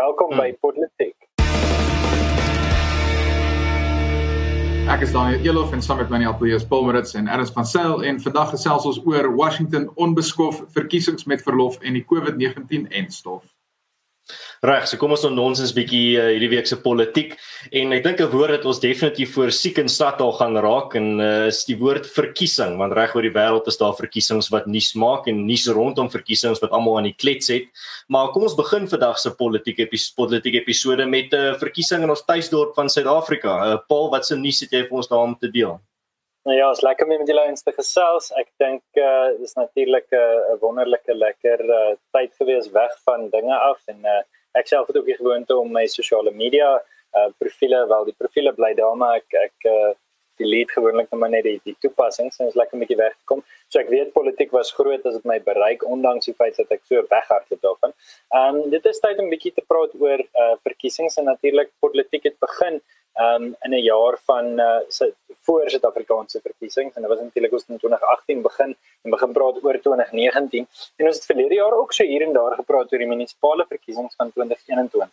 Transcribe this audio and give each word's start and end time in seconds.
Welkom 0.00 0.30
hmm. 0.32 0.40
by 0.40 0.52
Politiek. 0.60 1.16
Ek 4.90 5.02
is 5.04 5.12
Daniel 5.12 5.44
Elof 5.44 5.74
en 5.76 5.82
saam 5.84 6.00
met 6.00 6.08
my 6.08 6.20
in 6.20 6.24
die 6.24 6.30
ateljee 6.30 6.56
is 6.56 6.64
Paul 6.70 6.86
Marits 6.86 7.12
en 7.18 7.28
Ernst 7.28 7.52
van 7.58 7.68
Sail 7.68 8.00
en 8.08 8.20
vandag 8.24 8.54
gesels 8.54 8.86
ons 8.88 9.00
oor 9.04 9.28
Washington 9.36 9.90
onbeskof 10.00 10.62
verkiesings 10.76 11.28
met 11.28 11.44
verlof 11.44 11.76
en 11.84 11.98
die 11.98 12.04
COVID-19 12.12 12.88
en 12.88 13.10
stof. 13.12 13.44
Reg, 14.60 14.84
so 14.84 15.00
kom 15.00 15.14
ons 15.14 15.22
nou 15.24 15.30
nonsens 15.32 15.70
bietjie 15.72 16.18
uh, 16.20 16.26
hierdie 16.34 16.50
week 16.52 16.66
se 16.68 16.76
politiek 16.84 17.30
en 17.72 17.94
ek 17.96 18.02
dink 18.04 18.18
'n 18.20 18.28
woord 18.28 18.52
wat 18.58 18.66
ons 18.68 18.80
definitief 18.82 19.32
voor 19.32 19.48
siek 19.56 19.78
en 19.80 19.88
sat 19.88 20.20
al 20.20 20.34
gaan 20.36 20.58
raak 20.60 20.92
en 21.00 21.06
uh, 21.16 21.46
is 21.48 21.62
die 21.64 21.78
woord 21.80 22.04
verkiesing 22.04 22.76
want 22.76 22.92
reg 22.92 23.14
oor 23.16 23.24
die 23.24 23.32
wêreld 23.32 23.70
is 23.72 23.80
daar 23.80 23.96
verkiesings 23.96 24.50
wat 24.52 24.66
nuus 24.68 24.92
maak 24.92 25.30
en 25.32 25.46
nuus 25.46 25.64
rondom 25.64 26.10
verkiesings 26.12 26.60
wat 26.60 26.74
almal 26.76 26.98
aan 26.98 27.08
die 27.08 27.16
klets 27.16 27.48
het. 27.48 27.72
Maar 28.12 28.34
kom 28.34 28.44
ons 28.44 28.58
begin 28.58 28.84
vandag 28.84 29.16
se 29.16 29.32
politieke 29.32 29.86
politieke 29.88 30.60
episode 30.60 31.06
met 31.08 31.32
'n 31.32 31.40
uh, 31.40 31.54
verkiesing 31.56 32.04
in 32.04 32.12
ons 32.12 32.24
tuisdorp 32.28 32.74
van 32.76 32.92
Suid-Afrika. 32.92 33.52
Uh, 33.64 33.78
Paul, 33.88 34.10
wat 34.10 34.26
se 34.26 34.36
nuus 34.36 34.60
het 34.60 34.76
jy 34.76 34.84
vir 34.84 34.96
ons 35.00 35.08
daar 35.08 35.24
om 35.24 35.38
te 35.40 35.48
deel? 35.48 35.80
Nou 36.44 36.56
ja, 36.56 36.70
is 36.70 36.84
lekker 36.84 37.06
met 37.06 37.28
julle 37.28 37.46
eens 37.48 37.62
te 37.62 37.72
gesels. 37.72 38.28
Ek 38.36 38.52
dink 38.58 38.82
uh 38.96 39.40
dis 39.40 39.56
natuurlik 39.56 40.12
'n 40.12 40.20
uh, 40.20 40.60
wonderlike 40.60 41.14
lekker 41.14 41.64
uh, 41.64 41.96
tyd 42.12 42.36
gewees 42.36 42.68
weg 42.76 42.92
van 43.08 43.30
dinge 43.32 43.56
af 43.56 43.80
en 43.88 44.04
uh 44.04 44.20
ek 44.58 44.66
self 44.66 44.86
het 44.86 44.96
ook 44.96 45.06
die 45.06 45.16
gewoonte 45.16 45.56
om 45.56 45.72
my 45.72 45.86
sosiale 45.86 46.30
media 46.30 46.70
uh 47.18 47.28
profile 47.38 47.86
wel 47.86 48.04
die 48.04 48.18
profile 48.18 48.52
bly 48.52 48.74
daar 48.74 48.96
maar 48.96 49.16
ek 49.16 49.38
ek 49.46 49.68
uh 49.72 49.92
delete 50.40 50.72
gewoonlik 50.72 51.10
net 51.12 51.30
net 51.34 51.44
die 51.44 51.58
die 51.64 51.76
toepassings 51.84 52.38
en 52.40 52.48
is 52.48 52.56
lekker 52.60 52.76
'n 52.76 52.82
bietjie 52.84 53.00
weg 53.00 53.14
gekom. 53.18 53.42
So 53.68 53.80
ek 53.80 53.90
weet 53.94 54.12
politiek 54.12 54.52
was 54.58 54.72
groot 54.78 55.04
as 55.06 55.14
dit 55.18 55.26
my 55.32 55.38
bereik 55.50 55.84
ondanks 55.94 56.30
die 56.30 56.36
feit 56.40 56.56
dat 56.56 56.72
ek 56.76 56.82
so 56.88 57.02
weghardloop 57.14 57.62
daarvan. 57.66 57.92
Ehm 58.38 58.60
um, 58.62 58.70
dit 58.70 58.86
is 58.92 59.00
tyd 59.04 59.18
om 59.18 59.26
'n 59.26 59.34
bietjie 59.34 59.54
te 59.54 59.64
praat 59.72 59.92
oor 60.00 60.20
uh 60.42 60.54
verkiesings 60.68 61.18
en 61.18 61.24
natuurlik 61.32 61.70
politiek 61.80 62.24
het 62.24 62.38
begin 62.46 62.80
um 63.26 63.44
in 63.64 63.74
'n 63.74 63.84
jaar 63.84 64.18
van 64.30 64.60
uh 64.60 64.80
voor 65.50 65.70
Suid-Afrikaanse 65.70 66.40
verkiesings 66.44 66.94
en 66.94 67.02
dit 67.02 67.10
was 67.10 67.22
natuurlik 67.26 67.54
ons 67.58 67.64
in 67.66 67.78
2018 67.82 68.42
begin 68.42 68.76
en 69.02 69.14
begin 69.16 69.32
praat 69.38 69.56
oor 69.64 69.78
2019 69.86 70.68
en 71.00 71.08
ons 71.10 71.18
het 71.18 71.26
verlede 71.30 71.58
jaar 71.58 71.74
ook 71.78 71.96
so 71.96 72.06
hier 72.06 72.22
en 72.26 72.36
daar 72.36 72.54
gepraat 72.60 72.92
oor 72.92 73.02
die 73.02 73.10
munisipale 73.10 73.66
verkiesings 73.72 74.14
van 74.20 74.30
2021. 74.36 75.10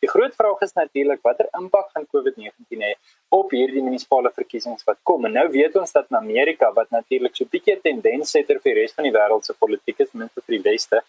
Die 0.00 0.08
groot 0.08 0.36
vraag 0.36 0.62
is 0.64 0.72
natuurlik 0.78 1.20
watter 1.26 1.48
impak 1.58 1.90
gaan 1.94 2.06
COVID-19 2.14 2.84
hê 2.86 2.92
op 3.40 3.50
hierdie 3.56 3.82
munisipale 3.84 4.30
verkiesings 4.38 4.86
wat 4.86 5.00
kom. 5.10 5.26
En 5.28 5.34
nou 5.36 5.44
weet 5.52 5.76
ons 5.76 5.92
dat 5.92 6.06
in 6.08 6.20
Amerika 6.20 6.70
wat 6.78 6.94
natuurlik 6.94 7.36
so 7.36 7.44
'n 7.44 7.52
bietjie 7.56 7.74
'n 7.74 7.82
tendens 7.88 8.30
setter 8.30 8.62
vir 8.62 8.74
die 8.74 8.80
res 8.80 8.96
van 8.96 9.04
die 9.04 9.16
wêreld 9.18 9.44
se 9.44 9.54
politiek 9.64 10.00
is, 10.00 10.12
min 10.12 10.30
vir 10.34 10.54
die 10.56 10.64
weste, 10.70 11.02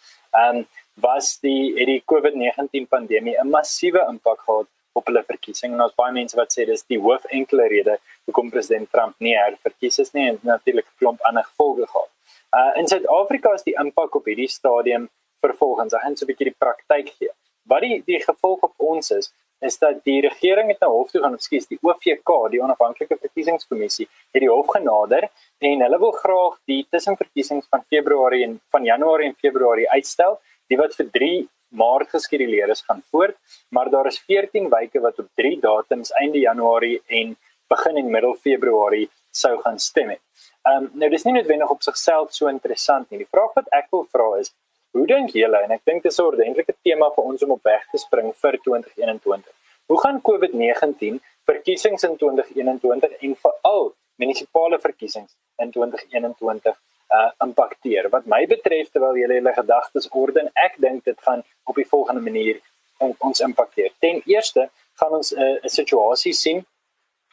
um 0.43 0.65
was 1.07 1.39
die 1.39 1.73
het 1.77 1.87
die 1.87 2.03
COVID-19 2.11 2.87
pandemie 2.95 3.37
'n 3.37 3.49
massiewe 3.49 4.02
impak 4.09 4.39
gehad 4.47 4.67
op 4.94 5.06
hulle 5.08 5.23
verkiesing 5.23 5.73
en 5.73 5.84
ons 5.86 5.95
baie 5.95 6.14
mense 6.16 6.38
wat 6.38 6.53
sê 6.56 6.66
dis 6.70 6.84
die 6.94 7.00
hoof 7.00 7.25
enkele 7.38 7.67
rede 7.73 7.97
hoekom 8.28 8.52
president 8.53 8.89
Trump 8.92 9.16
nie 9.20 9.36
herverkies 9.38 10.00
is 10.03 10.14
nie 10.17 10.28
en 10.30 10.39
natuurlik 10.44 10.88
'n 10.88 10.98
klomp 11.00 11.22
ander 11.30 11.44
gevolge 11.44 11.88
gehad. 11.94 12.11
Uh 12.59 12.72
in 12.80 12.88
Suid-Afrika 12.88 13.53
is 13.53 13.64
die 13.64 13.78
impak 13.83 14.16
op 14.16 14.25
hierdie 14.25 14.50
stadium 14.50 15.09
vervolgens, 15.45 15.94
ek 15.94 16.02
gaan 16.02 16.17
so 16.17 16.25
'n 16.25 16.31
bietjie 16.31 16.50
die 16.52 16.59
praktyk 16.64 17.08
gee. 17.17 17.31
Wat 17.70 17.81
die 17.81 18.03
die 18.06 18.20
gevolg 18.20 18.59
op 18.70 18.73
ons 18.78 19.11
is 19.11 19.33
is 19.61 19.78
dat 19.78 20.03
die 20.03 20.22
regering 20.22 20.67
het 20.73 20.80
na 20.81 20.88
hof 20.89 21.11
toe 21.11 21.22
gaan, 21.22 21.36
ekskuus, 21.38 21.67
die 21.70 21.78
OVK, 21.86 22.30
die 22.50 22.61
onafhanklike 22.66 23.17
verkiesingskommissie, 23.17 24.08
het 24.33 24.42
die 24.42 24.50
hof 24.50 24.72
genader 24.73 25.30
en 25.59 25.83
hulle 25.86 26.00
wil 26.02 26.16
graag 26.23 26.55
die 26.72 26.81
tussenverkiesings 26.89 27.67
van 27.70 27.83
Februarie 27.94 28.44
en 28.48 28.59
van 28.73 28.83
Januarie 28.83 29.28
en 29.30 29.36
Februarie 29.36 29.89
uitstel, 29.89 30.39
die 30.67 30.80
wat 30.81 30.98
vir 30.98 31.11
3 31.14 31.36
Maart 31.72 32.09
geskeduleer 32.09 32.69
is 32.69 32.83
gaan 32.88 33.03
voort, 33.11 33.38
maar 33.69 33.89
daar 33.89 34.08
is 34.08 34.19
14 34.19 34.69
wyke 34.69 35.00
wat 35.00 35.19
op 35.19 35.27
3 35.39 35.59
datums 35.59 36.11
einde 36.11 36.39
Januarie 36.39 37.02
en 37.08 37.38
begin 37.67 37.97
en 37.97 38.11
middel 38.11 38.36
Februarie 38.36 39.09
sou 39.31 39.53
gaan 39.61 39.80
stem 39.80 40.09
het. 40.09 40.22
Ehm 40.67 40.83
um, 40.83 40.89
nou 40.94 41.09
dis 41.09 41.23
nie 41.23 41.33
noodwendig 41.33 41.70
op 41.70 41.82
sigself 41.82 42.33
so 42.36 42.52
interessant 42.52 43.09
nie. 43.09 43.21
Die 43.23 43.32
vraag 43.32 43.54
wat 43.55 43.71
ek 43.77 43.87
wil 43.95 44.04
vra 44.11 44.27
is, 44.39 44.52
hoe 44.92 45.08
dink 45.08 45.32
julle 45.37 45.64
en 45.64 45.71
ek 45.71 45.86
dink 45.87 46.04
dit 46.04 46.11
is 46.11 46.20
'n 46.20 46.27
ordentlike 46.27 46.76
tema 46.83 47.09
vir 47.15 47.23
ons 47.23 47.43
om 47.43 47.52
op 47.58 47.64
weg 47.64 47.88
te 47.92 47.98
spring 47.98 48.33
vir 48.43 48.59
2021. 48.67 49.53
Hoe 49.88 49.99
gaan 50.02 50.21
COVID-19 50.21 51.20
verkiesings 51.45 52.03
in 52.03 52.17
2021 52.17 53.11
en 53.11 53.36
veral 53.36 53.93
munisipale 54.15 54.80
verkiesings 54.80 55.36
in 55.58 55.71
2021 55.71 56.77
uh 57.17 57.30
impakteer. 57.45 58.10
Wat 58.10 58.26
my 58.26 58.45
betref 58.48 58.92
terwyl 58.92 59.17
jy 59.20 59.27
julle 59.27 59.54
gedagtes 59.54 60.10
orden, 60.11 60.49
ek 60.55 60.77
dink 60.77 61.04
dit 61.05 61.20
gaan 61.27 61.44
op 61.64 61.76
die 61.76 61.88
volgende 61.88 62.22
manier 62.22 62.61
ons 63.02 63.39
impakteer. 63.39 63.92
Ten 63.99 64.22
eerste 64.26 64.70
gaan 64.99 65.17
ons 65.20 65.33
'n 65.33 65.42
uh, 65.42 65.58
situasie 65.66 66.33
sien 66.33 66.66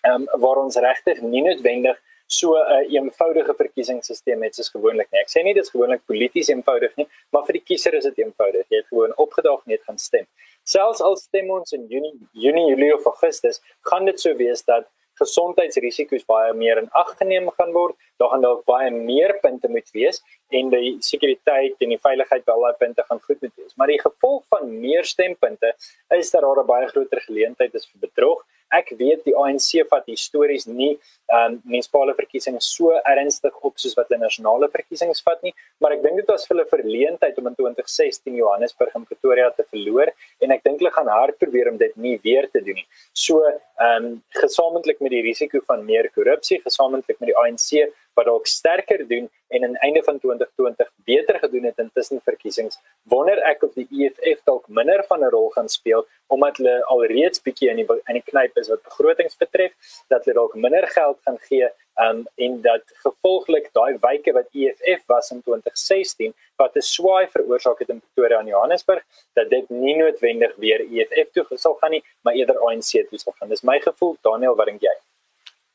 um 0.09 0.27
waar 0.43 0.63
ons 0.65 0.77
regtig 0.77 1.21
nie 1.21 1.43
noodwendig 1.43 1.99
so 2.29 2.55
'n 2.55 2.85
uh, 2.85 2.93
eenvoudige 2.93 3.55
verkiesingsstelsel 3.55 4.43
het 4.43 4.55
soos 4.55 4.71
gewoonlik 4.71 5.09
nie. 5.11 5.21
Ek 5.21 5.31
sê 5.33 5.43
nie 5.43 5.55
dit 5.55 5.65
is 5.65 5.71
gewoonlik 5.71 6.05
polities 6.07 6.49
eenvoudig 6.49 6.97
nie, 6.97 7.09
maar 7.33 7.45
vir 7.47 7.53
die 7.53 7.65
kiezer 7.71 7.95
is 7.95 8.05
dit 8.05 8.19
eenvoudig. 8.19 8.67
Jy 8.69 8.77
het 8.77 8.87
gewoon 8.93 9.13
opgedaag 9.17 9.65
net 9.67 9.83
gaan 9.87 9.99
stem. 9.99 10.27
Selfs 10.63 11.01
al 11.01 11.17
stem 11.17 11.51
ons 11.51 11.73
in 11.73 11.87
Junie, 11.89 12.13
Junie, 12.33 12.69
Julie 12.69 12.95
of 12.95 13.07
Augustus, 13.07 13.63
gaan 13.81 14.05
dit 14.05 14.21
so 14.21 14.35
wees 14.37 14.65
dat 14.65 14.85
gesondheidsrisiko's 15.21 16.27
baie 16.29 16.53
meer 16.55 16.81
in 16.83 16.89
ag 16.97 17.15
geneem 17.21 17.51
gaan 17.59 17.73
word. 17.73 17.97
Daar 18.19 18.33
gaan 18.35 18.45
dalk 18.45 18.65
baie 18.69 18.91
meer 18.91 19.39
punte 19.43 19.69
moet 19.69 19.91
wees 19.97 20.23
en 20.51 20.71
die 20.71 20.97
sekuriteit 21.05 21.77
en 21.85 21.95
die 21.95 22.01
veiligheid 22.03 22.45
by 22.45 22.55
al 22.55 22.69
daai 22.69 22.79
punte 22.83 23.05
gaan 23.09 23.21
goed 23.21 23.43
moet 23.43 23.55
wees. 23.57 23.75
Maar 23.77 23.93
die 23.93 24.01
gevolg 24.01 24.45
van 24.55 24.71
meer 24.81 25.05
stempunte 25.05 25.75
is 26.17 26.31
dat 26.31 26.43
daar 26.43 26.63
'n 26.63 26.67
baie 26.67 26.89
groter 26.89 27.21
geleentheid 27.21 27.75
is 27.75 27.87
vir 27.87 28.09
bedrog 28.09 28.45
ek 28.75 28.93
weet 29.01 29.25
die 29.27 29.35
ANC 29.37 29.85
vat 29.89 30.07
histories 30.09 30.67
nie 30.69 30.95
um 31.39 31.57
munisipale 31.69 32.15
verkiesings 32.17 32.69
so 32.77 32.93
ernstig 33.13 33.55
op 33.65 33.81
soos 33.81 33.97
wat 33.97 34.09
hulle 34.09 34.23
nasionale 34.23 34.69
verkiesings 34.73 35.23
vat 35.25 35.43
nie, 35.45 35.53
maar 35.81 35.95
ek 35.97 36.03
dink 36.05 36.21
dit 36.21 36.33
was 36.33 36.47
vir 36.49 36.57
hulle 36.57 36.69
verleentheid 36.71 37.39
om 37.41 37.51
in 37.51 37.57
2016 37.59 38.37
Johannesburg 38.41 38.97
en 38.97 39.07
Pretoria 39.09 39.49
te 39.57 39.65
verloor 39.69 40.13
en 40.45 40.57
ek 40.57 40.65
dink 40.67 40.83
hulle 40.83 40.93
gaan 40.95 41.13
hard 41.13 41.39
probeer 41.41 41.73
om 41.73 41.81
dit 41.81 41.97
nie 41.97 42.17
weer 42.25 42.49
te 42.53 42.63
doen 42.65 42.81
nie. 42.81 42.87
So 43.13 43.41
um 43.89 44.11
gesamentlik 44.37 45.01
met 45.05 45.17
die 45.17 45.25
risiko 45.25 45.63
van 45.69 45.87
meer 45.89 46.11
korrupsie, 46.15 46.61
gesamentlik 46.65 47.21
met 47.21 47.33
die 47.33 47.39
ANC 47.45 47.89
wat 48.19 48.27
dalk 48.27 48.47
sterker 48.51 49.05
doen 49.09 49.29
en 49.55 49.65
aan 49.65 49.77
einde 49.87 50.03
van 50.03 50.19
2020 50.19 50.91
beter 51.11 51.39
gedoen 51.39 51.69
het 51.71 51.79
in 51.79 51.91
tussenverkiesings, 51.95 52.79
wonder 53.13 53.39
ek 53.51 53.63
of 53.67 53.75
die 53.79 53.87
EFF 54.03 54.43
dalk 54.51 54.67
minder 54.69 55.05
van 55.11 55.25
'n 55.25 55.31
rol 55.35 55.51
gaan 55.57 55.69
speel 55.69 56.07
omdat 56.27 56.57
hulle 56.61 56.77
alreeds 56.95 57.43
bietjie 57.43 57.71
in 57.71 57.79
die 57.81 57.87
in 58.11 58.19
die 58.21 58.27
knyp 58.31 58.57
is 58.63 58.69
wat 58.69 58.83
begrotings 58.83 59.37
betref, 59.37 59.73
dat 60.09 60.25
hulle 60.25 60.35
dalk 60.41 60.55
minder 60.55 60.87
geld 60.97 61.19
gaan 61.25 61.39
gee 61.49 61.71
um, 62.05 62.27
en 62.35 62.61
dat 62.63 62.83
gevolglik 63.05 63.71
daai 63.73 63.97
wyke 64.01 64.33
wat 64.33 64.49
EFF 64.53 65.07
was 65.07 65.31
in 65.31 65.43
2016 65.43 66.35
wat 66.57 66.77
'n 66.77 66.81
swaai 66.81 67.27
veroorsaak 67.29 67.79
het 67.79 67.89
in 67.89 68.01
Pretoria 68.01 68.41
en 68.41 68.47
Johannesburg, 68.47 69.05
dat 69.33 69.51
dit 69.51 69.71
nie 69.71 69.97
noodwendig 69.97 70.53
weer 70.57 70.81
EFF 70.81 71.31
toe 71.33 71.47
sal 71.51 71.75
gaan 71.75 71.91
nie, 71.91 72.05
maar 72.23 72.35
eerder 72.35 72.59
ANC 72.59 73.09
toe 73.09 73.19
sal 73.19 73.35
gaan. 73.39 73.49
Dis 73.49 73.63
my 73.63 73.81
gevoel, 73.81 74.17
Daniel, 74.21 74.55
wat 74.55 74.67
dink 74.67 74.81
jy? 74.81 74.97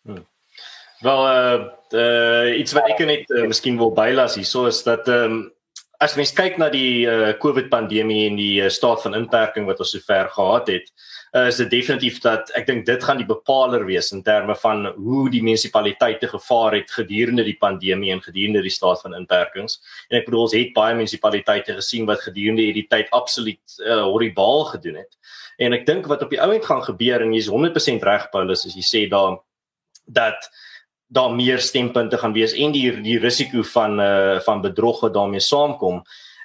Hmm. 0.03 0.25
Wel 1.03 1.25
uh, 1.27 1.65
uh 1.91 2.59
iets 2.59 2.71
wat 2.73 2.87
ek 2.93 3.01
net 3.07 3.31
uh, 3.35 3.43
miskien 3.49 3.75
wil 3.77 3.91
bylas 3.95 4.37
hier, 4.39 4.47
so 4.47 4.69
is 4.71 4.79
dat 4.87 5.09
ehm 5.11 5.35
um, 5.35 5.41
as 6.03 6.15
mens 6.19 6.33
kyk 6.35 6.57
na 6.59 6.67
die 6.71 7.03
uh 7.07 7.33
COVID 7.39 7.69
pandemie 7.71 8.23
en 8.29 8.37
die 8.39 8.61
uh, 8.63 8.69
staat 8.71 9.03
van 9.03 9.15
inperking 9.17 9.67
wat 9.67 9.83
ons 9.83 9.91
sover 9.95 10.31
gehad 10.31 10.71
het, 10.71 10.87
uh, 11.35 11.47
is 11.49 11.59
dit 11.59 11.69
definitief 11.75 12.21
dat 12.23 12.51
ek 12.55 12.67
dink 12.67 12.87
dit 12.87 13.03
gaan 13.03 13.19
die 13.19 13.27
bepaler 13.27 13.85
wees 13.87 14.11
in 14.15 14.23
terme 14.23 14.55
van 14.63 14.87
hoe 14.95 15.27
die 15.33 15.43
munisipaliteite 15.43 16.31
gevaar 16.31 16.79
het 16.79 16.91
gedurende 16.91 17.43
die 17.43 17.57
pandemie 17.59 18.11
en 18.15 18.23
gedurende 18.23 18.63
die 18.63 18.73
staat 18.73 19.03
van 19.03 19.15
inperkings. 19.19 19.79
En 20.09 20.21
ek 20.21 20.27
bedoel 20.27 20.47
ons 20.47 20.57
het 20.57 20.75
baie 20.75 20.95
munisipaliteite 20.95 21.79
gesien 21.83 22.07
wat 22.07 22.23
gedurende 22.23 22.63
hierdie 22.63 22.87
tyd 22.87 23.11
absoluut 23.11 23.79
uh, 23.83 24.03
horribaal 24.07 24.69
gedoen 24.75 25.03
het. 25.03 25.17
En 25.59 25.75
ek 25.75 25.87
dink 25.89 26.07
wat 26.11 26.23
op 26.23 26.31
die 26.31 26.39
ou 26.39 26.53
end 26.55 26.67
gaan 26.67 26.83
gebeur 26.87 27.23
en 27.23 27.35
jy's 27.35 27.51
100% 27.51 28.07
reg 28.07 28.29
Paulus 28.31 28.67
as 28.67 28.77
jy 28.79 28.87
sê 28.87 29.09
daar 29.11 29.41
dat 30.05 30.51
daar 31.13 31.33
meer 31.35 31.61
stempunte 31.61 32.17
gaan 32.17 32.33
wees 32.33 32.55
en 32.57 32.73
die 32.73 32.89
die 33.05 33.19
risiko 33.21 33.63
van 33.73 33.99
uh 34.01 34.39
van 34.45 34.61
bedrog 34.61 35.01
wat 35.05 35.13
daarmee 35.13 35.43
saamkom. 35.43 36.01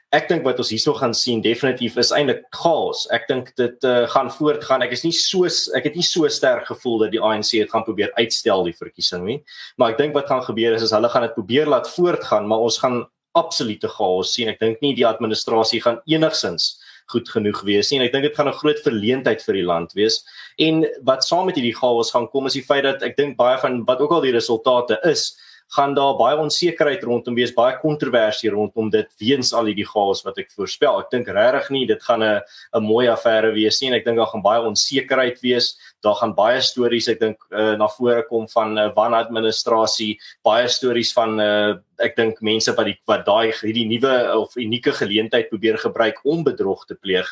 Ek 0.09 0.25
dink 0.29 0.45
wat 0.45 0.61
ons 0.63 0.71
hierso 0.73 0.95
gaan 0.97 1.13
sien 1.13 1.43
definitief 1.45 1.99
is 2.01 2.11
eintlik 2.17 2.47
chaos. 2.57 3.03
Ek 3.13 3.27
dink 3.29 3.51
dit 3.61 3.85
uh, 3.85 4.07
gaan 4.09 4.31
voortgaan. 4.33 4.81
Ek 4.87 4.95
is 4.97 5.05
nie 5.05 5.13
so 5.13 5.45
ek 5.77 5.91
het 5.91 5.99
nie 6.01 6.05
so 6.07 6.29
sterk 6.33 6.65
gevoel 6.71 7.05
dat 7.05 7.13
die 7.13 7.21
ANC 7.21 7.51
dit 7.59 7.69
gaan 7.69 7.85
probeer 7.85 8.13
uitstel 8.17 8.65
die 8.65 8.77
verkiesing 8.77 9.27
nie. 9.27 9.39
Maar 9.77 9.93
ek 9.93 10.01
dink 10.01 10.17
wat 10.17 10.33
gaan 10.33 10.45
gebeur 10.47 10.77
is, 10.77 10.87
is 10.87 10.97
hulle 10.97 11.13
gaan 11.13 11.29
dit 11.29 11.37
probeer 11.37 11.69
laat 11.69 11.89
voortgaan, 11.93 12.49
maar 12.49 12.65
ons 12.65 12.81
gaan 12.81 13.03
absolute 13.37 13.89
chaos 13.99 14.33
sien. 14.33 14.49
Ek 14.49 14.61
dink 14.65 14.81
nie 14.85 14.95
die 14.97 15.07
administrasie 15.09 15.83
gaan 15.85 16.01
enigsins 16.09 16.79
goed 17.13 17.29
genoeg 17.33 17.63
wees 17.65 17.89
nie 17.89 18.01
en 18.01 18.07
ek 18.07 18.13
dink 18.13 18.27
dit 18.29 18.37
gaan 18.37 18.49
'n 18.49 18.61
groot 18.61 18.81
verleentheid 18.85 19.45
vir 19.45 19.61
die 19.61 19.69
land 19.69 19.93
wees. 19.97 20.25
En 20.59 20.83
wat 21.07 21.25
saam 21.25 21.47
met 21.47 21.59
hierdie 21.59 21.77
chaos 21.77 22.11
gaan 22.11 22.27
kom 22.31 22.47
is 22.51 22.57
die 22.59 22.67
feit 22.67 22.83
dat 22.83 23.03
ek 23.07 23.17
dink 23.17 23.37
baie 23.39 23.59
van 23.63 23.85
wat 23.87 24.01
ook 24.03 24.17
al 24.17 24.25
die 24.27 24.35
resultate 24.35 24.99
is 25.07 25.31
gaan 25.69 25.95
daar 25.95 26.17
baie 26.17 26.37
onsekerheid 26.41 27.03
rondom 27.05 27.35
wees, 27.37 27.53
baie 27.53 27.77
kontroversie 27.81 28.51
rondom 28.51 28.89
dit 28.91 29.09
weens 29.21 29.53
al 29.53 29.69
hierdie 29.69 29.87
chaos 29.87 30.23
wat 30.25 30.39
ek 30.41 30.49
voorspel. 30.57 30.97
Ek 31.03 31.11
dink 31.13 31.29
regtig 31.29 31.69
nie 31.75 31.85
dit 31.87 32.03
gaan 32.03 32.23
'n 32.25 32.41
'n 32.75 32.83
mooi 32.83 33.07
affære 33.09 33.53
wees 33.53 33.81
nie 33.81 33.89
en 33.91 33.97
ek 33.99 34.05
dink 34.05 34.17
daar 34.17 34.33
gaan 34.33 34.43
baie 34.43 34.65
onsekerheid 34.65 35.41
wees. 35.43 35.77
Daar 36.03 36.15
gaan 36.15 36.35
baie 36.35 36.61
stories 36.61 37.09
ek 37.09 37.21
dink 37.21 37.37
uh, 37.51 37.77
na 37.77 37.89
vore 37.89 38.23
kom 38.29 38.49
van 38.49 38.79
uh, 38.79 38.89
wanadministrasie, 38.95 40.19
baie 40.43 40.69
stories 40.69 41.13
van 41.13 41.41
uh, 41.41 41.75
ek 42.01 42.17
dink 42.17 42.41
mense 42.41 42.73
wat 42.73 42.87
die 42.87 42.99
wat 43.07 43.27
daai 43.27 43.53
hierdie 43.53 43.87
nuwe 43.87 44.39
of 44.41 44.57
unieke 44.57 44.93
geleentheid 44.93 45.49
probeer 45.51 45.77
gebruik 45.79 46.17
om 46.25 46.45
bedrog 46.45 46.87
te 46.87 46.95
pleeg. 46.95 47.29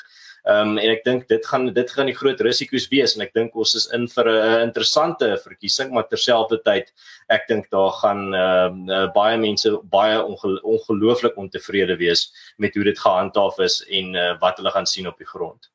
Ehm 0.47 0.77
um, 0.77 0.79
en 0.79 0.91
ek 0.93 1.01
dink 1.03 1.25
dit 1.27 1.47
gaan 1.51 1.65
dit 1.75 1.91
gaan 1.91 2.07
die 2.07 2.15
groot 2.15 2.41
risiko's 2.47 2.85
wees 2.93 3.17
en 3.17 3.25
ek 3.25 3.33
dink 3.35 3.57
ons 3.59 3.73
is 3.75 3.89
in 3.97 4.05
vir 4.07 4.29
'n 4.31 4.63
interessante 4.69 5.31
verkiesing 5.43 5.91
maar 5.91 6.07
terselfdertyd 6.07 6.93
ek 7.37 7.49
dink 7.49 7.67
daar 7.75 7.91
gaan 8.03 8.23
ehm 8.35 8.91
uh, 8.91 9.07
baie 9.17 9.41
mense 9.43 9.73
baie 9.97 10.21
onge 10.23 10.53
ongelooflik 10.63 11.37
ontevrede 11.37 11.97
wees 11.99 12.31
met 12.59 12.75
hoe 12.79 12.85
dit 12.85 12.99
gehandhaaf 12.99 13.59
is 13.59 13.81
en 13.91 14.15
uh, 14.15 14.29
wat 14.41 14.63
hulle 14.63 14.71
gaan 14.71 14.87
sien 14.87 15.11
op 15.11 15.19
die 15.19 15.27
grond. 15.27 15.67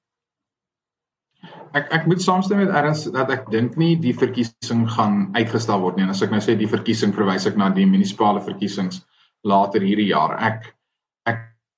Ek 1.75 1.91
ek 1.91 2.07
moet 2.07 2.23
saamstem 2.23 2.63
met 2.63 2.71
Erns 2.71 3.03
dat 3.11 3.29
ek 3.29 3.51
dink 3.51 3.75
nie 3.75 3.97
die 3.99 4.15
verkiesing 4.15 4.87
gaan 4.95 5.31
uitgestel 5.35 5.83
word 5.83 5.97
nie. 5.97 6.07
En 6.07 6.15
as 6.15 6.23
ek 6.23 6.31
nou 6.31 6.39
sê 6.39 6.55
die 6.55 6.71
verkiesing 6.71 7.11
verwys 7.17 7.47
ek 7.49 7.59
na 7.59 7.69
die 7.75 7.89
munisipale 7.89 8.39
verkiesings 8.47 9.03
later 9.43 9.83
hierdie 9.83 10.13
jaar. 10.13 10.37
Ek 10.39 10.71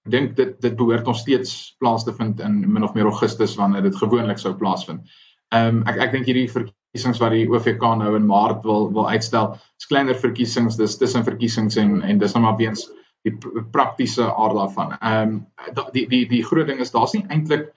Ek 0.03 0.11
dink 0.11 0.33
dit 0.35 0.55
dit 0.61 0.73
behoort 0.75 1.05
nog 1.07 1.17
steeds 1.17 1.75
plaas 1.79 2.03
te 2.03 2.13
vind 2.13 2.41
in 2.43 2.57
min 2.73 2.83
of 2.83 2.93
meer 2.93 3.07
Augustus 3.07 3.55
wanneer 3.55 3.85
dit 3.85 3.95
gewoonlik 3.95 4.41
sou 4.41 4.53
plaasvind. 4.59 5.05
Ehm 5.53 5.77
um, 5.77 5.83
ek 5.87 6.01
ek 6.07 6.11
dink 6.17 6.27
hierdie 6.27 6.49
verkiesings 6.51 7.21
wat 7.21 7.31
die 7.31 7.45
OVK 7.47 7.83
nou 8.01 8.15
in 8.17 8.27
Maart 8.27 8.65
wil 8.67 8.89
wil 8.95 9.07
uitstel, 9.09 9.53
is 9.79 9.87
kleiner 9.87 10.17
verkiesings, 10.19 10.75
dis 10.77 10.97
tussen 10.97 11.23
verkiesings 11.23 11.77
en 11.79 12.01
en 12.01 12.19
dis 12.19 12.35
nou 12.35 12.43
maar 12.43 12.59
weens 12.59 12.89
die 13.23 13.35
praktiese 13.71 14.27
aard 14.27 14.59
daarvan. 14.59 14.97
Ehm 14.99 15.37
um, 15.37 15.87
die 15.95 16.07
die 16.11 16.25
die 16.27 16.43
groot 16.43 16.67
ding 16.67 16.83
is 16.83 16.91
daar's 16.91 17.15
nie 17.15 17.23
eintlik 17.29 17.69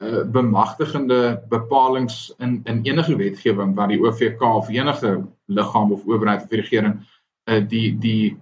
uh, 0.00 0.22
bemagtigende 0.24 1.42
bepalinge 1.52 2.34
in 2.38 2.60
in 2.64 2.82
enige 2.88 3.16
wetgewing 3.16 3.74
wat 3.76 3.92
die 3.92 4.00
OVK 4.00 4.42
of 4.42 4.72
enige 4.72 5.12
liggaam 5.46 5.92
of 5.92 6.06
owerheid 6.06 6.48
of 6.48 6.50
regering 6.50 7.00
uh, 7.50 7.60
die 7.60 7.98
die 7.98 8.36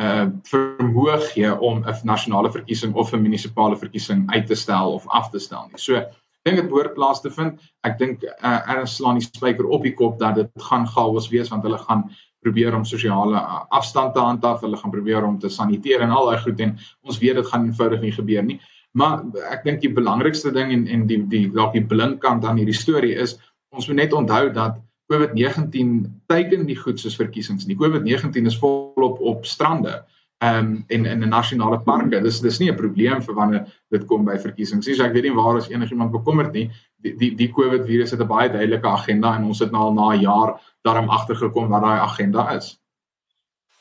uh 0.00 0.26
vermoë 0.48 1.18
gee 1.32 1.50
om 1.60 1.84
'n 1.84 2.06
nasionale 2.08 2.52
verkiesing 2.52 2.94
of 2.94 3.12
'n 3.12 3.22
munisipale 3.22 3.76
verkiesing 3.76 4.24
uit 4.32 4.46
te 4.46 4.54
stel 4.54 4.92
of 4.92 5.08
af 5.08 5.30
te 5.30 5.38
stel 5.38 5.68
nie. 5.68 5.78
So 5.78 5.96
ek 5.96 6.16
dink 6.44 6.56
dit 6.56 6.68
behoort 6.68 6.94
plaas 6.94 7.20
te 7.20 7.30
vind. 7.30 7.60
Ek 7.84 7.98
dink 7.98 8.24
uh 8.24 8.60
Ernst 8.74 8.96
slaan 8.96 9.18
die 9.18 9.26
spyker 9.26 9.66
op 9.66 9.82
die 9.82 9.94
kop 9.94 10.18
dat 10.18 10.34
dit 10.34 10.50
gaan 10.70 10.86
chaos 10.86 11.28
wees 11.28 11.48
want 11.48 11.62
hulle 11.62 11.78
gaan 11.78 12.10
probeer 12.40 12.74
om 12.74 12.84
sosiale 12.84 13.36
uh, 13.36 13.62
afstand 13.68 14.14
te 14.14 14.20
handhaaf, 14.20 14.60
hulle 14.60 14.76
gaan 14.76 14.90
probeer 14.90 15.24
om 15.24 15.38
te 15.38 15.48
saniteer 15.48 16.00
en 16.00 16.10
al 16.10 16.30
daai 16.30 16.42
goed 16.42 16.60
en 16.60 16.76
ons 17.02 17.18
weet 17.18 17.34
dit 17.34 17.46
gaan 17.46 17.66
eenvoudig 17.68 18.00
nie 18.00 18.12
gebeur 18.16 18.44
nie. 18.44 18.60
Maar 18.96 19.22
ek 19.52 19.64
dink 19.64 19.82
die 19.84 19.92
belangrikste 19.92 20.52
ding 20.52 20.72
en 20.74 20.86
en 20.88 21.06
die 21.06 21.20
die 21.30 21.46
dalk 21.52 21.76
die 21.76 21.86
blink 21.86 22.20
kant 22.24 22.44
aan 22.44 22.58
hierdie 22.58 22.78
storie 22.78 23.14
is 23.14 23.36
ons 23.70 23.86
moet 23.86 24.00
net 24.00 24.16
onthou 24.16 24.48
dat 24.54 24.80
COVID-19 25.10 26.06
teiken 26.30 26.64
nie 26.66 26.76
goed 26.78 27.00
soos 27.00 27.16
verkiesings 27.18 27.66
nie. 27.66 27.76
COVID-19 27.76 28.46
is 28.46 28.58
volop 28.58 29.20
op 29.20 29.46
strande 29.46 30.00
ehm 30.40 30.58
um, 30.58 30.84
en 30.88 31.06
in 31.06 31.22
'n 31.22 31.28
nasionale 31.28 31.78
parke. 31.80 32.20
Dis 32.20 32.40
dis 32.40 32.58
nie 32.58 32.70
'n 32.70 32.76
probleem 32.76 33.22
vir 33.22 33.34
wanneer 33.34 33.66
dit 33.90 34.04
kom 34.06 34.24
by 34.24 34.38
verkiesings 34.38 34.86
nie. 34.86 34.94
So 34.94 35.04
ek 35.04 35.12
weet 35.12 35.22
nie 35.22 35.34
waar 35.34 35.56
is 35.56 35.68
enigiemand 35.68 36.12
bekommerd 36.12 36.52
nie. 36.52 36.70
Die 37.02 37.16
die 37.16 37.34
die 37.34 37.52
COVID 37.52 37.84
virus 37.86 38.10
het 38.10 38.20
'n 38.20 38.26
baie 38.26 38.48
duidelike 38.48 38.88
agenda 38.88 39.36
en 39.36 39.44
ons 39.44 39.58
het 39.58 39.70
nou 39.70 39.82
al 39.82 39.92
na 39.92 40.14
'n 40.14 40.20
jaar 40.20 40.60
daarom 40.82 41.10
agtergekom 41.10 41.68
wat 41.68 41.82
daai 41.82 42.00
agenda 42.00 42.56
is. 42.56 42.80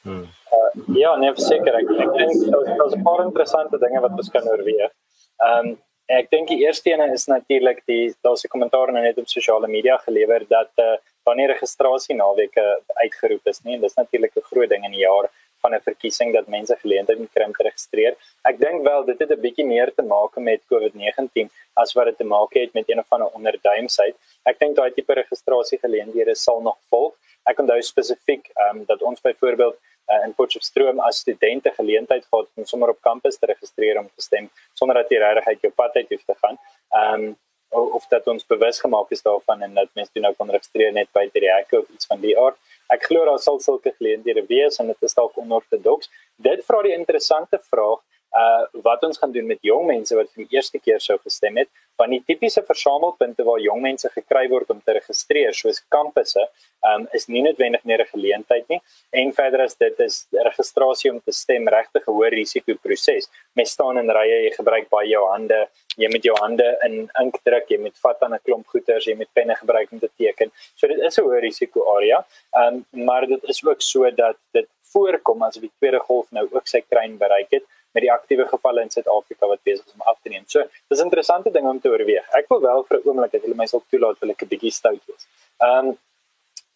Hmm. 0.03 0.27
Uh, 0.55 0.95
ja, 0.95 1.15
nee, 1.15 1.31
seker 1.35 1.73
ek 1.75 1.89
ek 1.89 2.13
dink 2.17 2.51
daar's 2.77 2.95
'n 2.95 3.03
paar 3.03 3.25
interessante 3.25 3.77
dinge 3.77 4.01
wat 4.01 4.11
ons 4.11 4.29
kan 4.29 4.43
oorweeg. 4.43 4.91
Ehm 5.37 5.67
um, 5.67 5.77
ek 6.09 6.29
dink 6.29 6.47
die 6.47 6.65
eerste 6.65 6.91
een 6.91 7.13
is 7.13 7.27
natuurlik 7.27 7.81
die 7.85 8.13
daar's 8.21 8.43
'n 8.43 8.51
kommentaar 8.51 8.91
nou 8.91 9.03
net 9.03 9.17
op 9.17 9.27
sosiale 9.27 9.67
media 9.67 9.97
gelewer 9.97 10.45
dat 10.49 10.71
uh, 10.75 10.97
wanneer 11.29 11.53
registrasie 11.53 12.15
naweke 12.15 12.65
uitgeroep 13.03 13.51
is 13.53 13.61
nie 13.65 13.75
en 13.77 13.85
dis 13.85 13.99
natuurlik 14.01 14.35
'n 14.35 14.49
groot 14.51 14.69
ding 14.69 14.85
in 14.85 14.97
die 14.97 15.05
jaar 15.05 15.29
van 15.61 15.73
'n 15.75 15.81
verkiesing 15.89 16.33
dat 16.33 16.47
mense 16.47 16.75
geleentheid 16.83 17.19
kry 17.33 17.45
om 17.45 17.53
te 17.53 17.63
registreer. 17.63 18.13
Ek 18.49 18.59
dink 18.59 18.83
wel 18.83 19.05
dit 19.05 19.19
het 19.19 19.31
'n 19.31 19.41
bietjie 19.45 19.65
meer 19.65 19.89
te 19.93 20.01
maak 20.01 20.37
met 20.37 20.61
COVID-19 20.71 21.49
as 21.73 21.93
wat 21.93 22.05
dit 22.05 22.17
te 22.17 22.23
maak 22.35 22.53
het 22.53 22.73
met 22.73 22.89
een 22.89 22.99
of 22.99 23.09
ander 23.09 23.29
onderduimsheid. 23.37 24.15
Ek 24.45 24.59
dink 24.59 24.75
daai 24.75 24.91
tipe 24.91 25.13
registrasie 25.13 25.79
geleenthede 25.79 26.35
sal 26.35 26.61
nog 26.61 26.77
volg. 26.89 27.13
Ek 27.45 27.59
onthou 27.59 27.81
spesifiek 27.81 28.49
ehm 28.55 28.77
um, 28.77 28.85
dat 28.85 29.01
ons 29.01 29.21
byvoorbeeld 29.21 29.77
uh, 30.11 30.25
in 30.25 30.33
Potchefstroom 30.33 30.99
as 30.99 31.17
studente 31.17 31.71
geleentheid 31.71 32.25
gehad 32.25 32.47
om 32.55 32.65
sommer 32.65 32.89
op 32.89 33.01
kampus 33.01 33.37
te 33.37 33.45
registreer 33.45 33.99
om 33.99 34.09
te 34.15 34.21
stem 34.21 34.49
sonder 34.73 34.95
dat 34.95 35.09
jy 35.09 35.17
regtig 35.17 35.45
uit 35.45 35.61
jou 35.61 35.73
pad 35.73 35.95
uit 35.95 36.09
hoef 36.09 36.25
te 36.25 36.35
gaan. 36.41 36.57
Ehm 36.89 37.23
um, 37.23 37.37
of 37.69 38.05
dat 38.09 38.27
ons 38.27 38.45
bewus 38.45 38.79
gemaak 38.79 39.11
is 39.11 39.21
daarvan 39.21 39.61
en 39.61 39.73
dat 39.73 39.89
mense 39.93 40.19
nou 40.19 40.33
kan 40.37 40.49
registreer 40.49 40.91
net 40.93 41.09
by 41.13 41.27
die 41.33 41.49
hekke 41.51 41.79
of 41.79 41.89
iets 41.93 42.09
van 42.09 42.21
die 42.21 42.35
aard. 42.39 42.57
Ek 42.89 43.03
glo 43.05 43.25
daar 43.25 43.39
sal 43.39 43.59
sulke 43.61 43.93
geleenthede 43.97 44.45
wees 44.49 44.79
en 44.81 44.87
dit 44.89 45.03
is 45.05 45.13
dalk 45.13 45.37
onorthodox. 45.37 46.09
Dit 46.35 46.65
vra 46.65 46.81
die 46.81 46.95
interessante 46.97 47.59
vraag 47.69 48.01
uh 48.43 48.81
wat 48.87 49.03
ons 49.03 49.17
gaan 49.21 49.31
doen 49.35 49.47
met 49.47 49.61
jong 49.61 49.85
mense 49.87 50.15
wat 50.15 50.29
vir 50.33 50.45
die 50.45 50.57
eerste 50.57 50.79
keer 50.79 50.99
sou 51.03 51.17
gestem 51.23 51.57
het 51.61 51.69
want 51.99 52.15
die 52.15 52.21
tipiese 52.23 52.61
versamelpunte 52.63 53.43
waar 53.47 53.59
jong 53.59 53.81
mense 53.83 54.09
gekry 54.13 54.45
word 54.51 54.69
om 54.73 54.79
te 54.85 54.95
registreer 54.95 55.55
soos 55.57 55.81
kampusse 55.95 56.45
um 56.89 57.07
is 57.17 57.27
nie 57.27 57.41
noodwendig 57.43 57.83
meer 57.89 58.01
'n 58.03 58.11
geleentheid 58.13 58.65
nie. 58.69 58.79
En 59.11 59.33
verder 59.33 59.61
as 59.65 59.75
dit 59.75 59.99
is 59.99 60.27
registrasie 60.31 61.11
om 61.11 61.19
te 61.19 61.31
stem 61.31 61.67
regtig 61.67 62.07
'n 62.07 62.15
hoë 62.17 62.29
risiko 62.31 62.75
proses 62.83 63.29
mens 63.55 63.71
staan 63.71 63.97
in 63.97 64.09
rye 64.09 64.37
jy 64.45 64.51
gebruik 64.55 64.89
baie 64.89 65.09
jou 65.09 65.25
hande 65.33 65.59
jy 65.97 66.07
moet 66.13 66.23
jou 66.23 66.35
hande 66.39 66.67
in 66.85 67.09
ink 67.21 67.35
druk 67.43 67.69
jy 67.69 67.79
moet 67.85 67.97
vat 68.03 68.23
aan 68.23 68.33
'n 68.33 68.45
klomp 68.45 68.67
goeters 68.67 69.05
jy 69.05 69.15
moet 69.15 69.33
penne 69.33 69.55
gebruik 69.55 69.91
om 69.91 69.99
te 69.99 70.09
teken. 70.17 70.51
So 70.75 70.87
dit 70.87 70.99
is 70.99 71.17
'n 71.17 71.23
hoë 71.23 71.41
risiko 71.41 71.79
area 71.97 72.25
um 72.55 72.85
maar 72.91 73.27
dit 73.27 73.43
is 73.43 73.65
ook 73.65 73.81
so 73.81 74.09
dat 74.11 74.37
dit 74.53 74.67
voorkom 74.93 75.43
as 75.43 75.55
die 75.55 75.71
tweede 75.79 75.99
golf 75.99 76.31
nou 76.31 76.47
ook 76.51 76.67
sy 76.67 76.81
kruin 76.89 77.17
bereik 77.17 77.51
het 77.51 77.63
met 77.93 78.01
die 78.05 78.11
aktiewe 78.11 78.45
gevalle 78.47 78.81
in 78.81 78.89
Suid-Afrika 78.89 79.47
wat 79.47 79.63
besig 79.63 79.85
is 79.85 79.93
om 79.93 80.01
af 80.11 80.19
te 80.21 80.29
neem. 80.29 80.43
So, 80.47 80.63
dis 80.89 80.99
'n 80.99 81.09
interessante 81.09 81.51
ding 81.51 81.67
om 81.67 81.79
te 81.79 81.89
oorweeg. 81.89 82.27
Ek 82.39 82.47
wil 82.49 82.61
wel 82.61 82.83
vir 82.83 82.97
'n 82.97 83.07
oomblik 83.07 83.31
dat 83.31 83.41
hulle 83.41 83.55
my 83.55 83.65
sal 83.65 83.83
toelaat 83.89 84.19
wil 84.19 84.29
ek 84.29 84.43
'n 84.43 84.51
bietjie 84.53 84.71
stout 84.71 85.01
wees. 85.07 85.27
Ehm 85.59 85.87
um, 85.87 85.97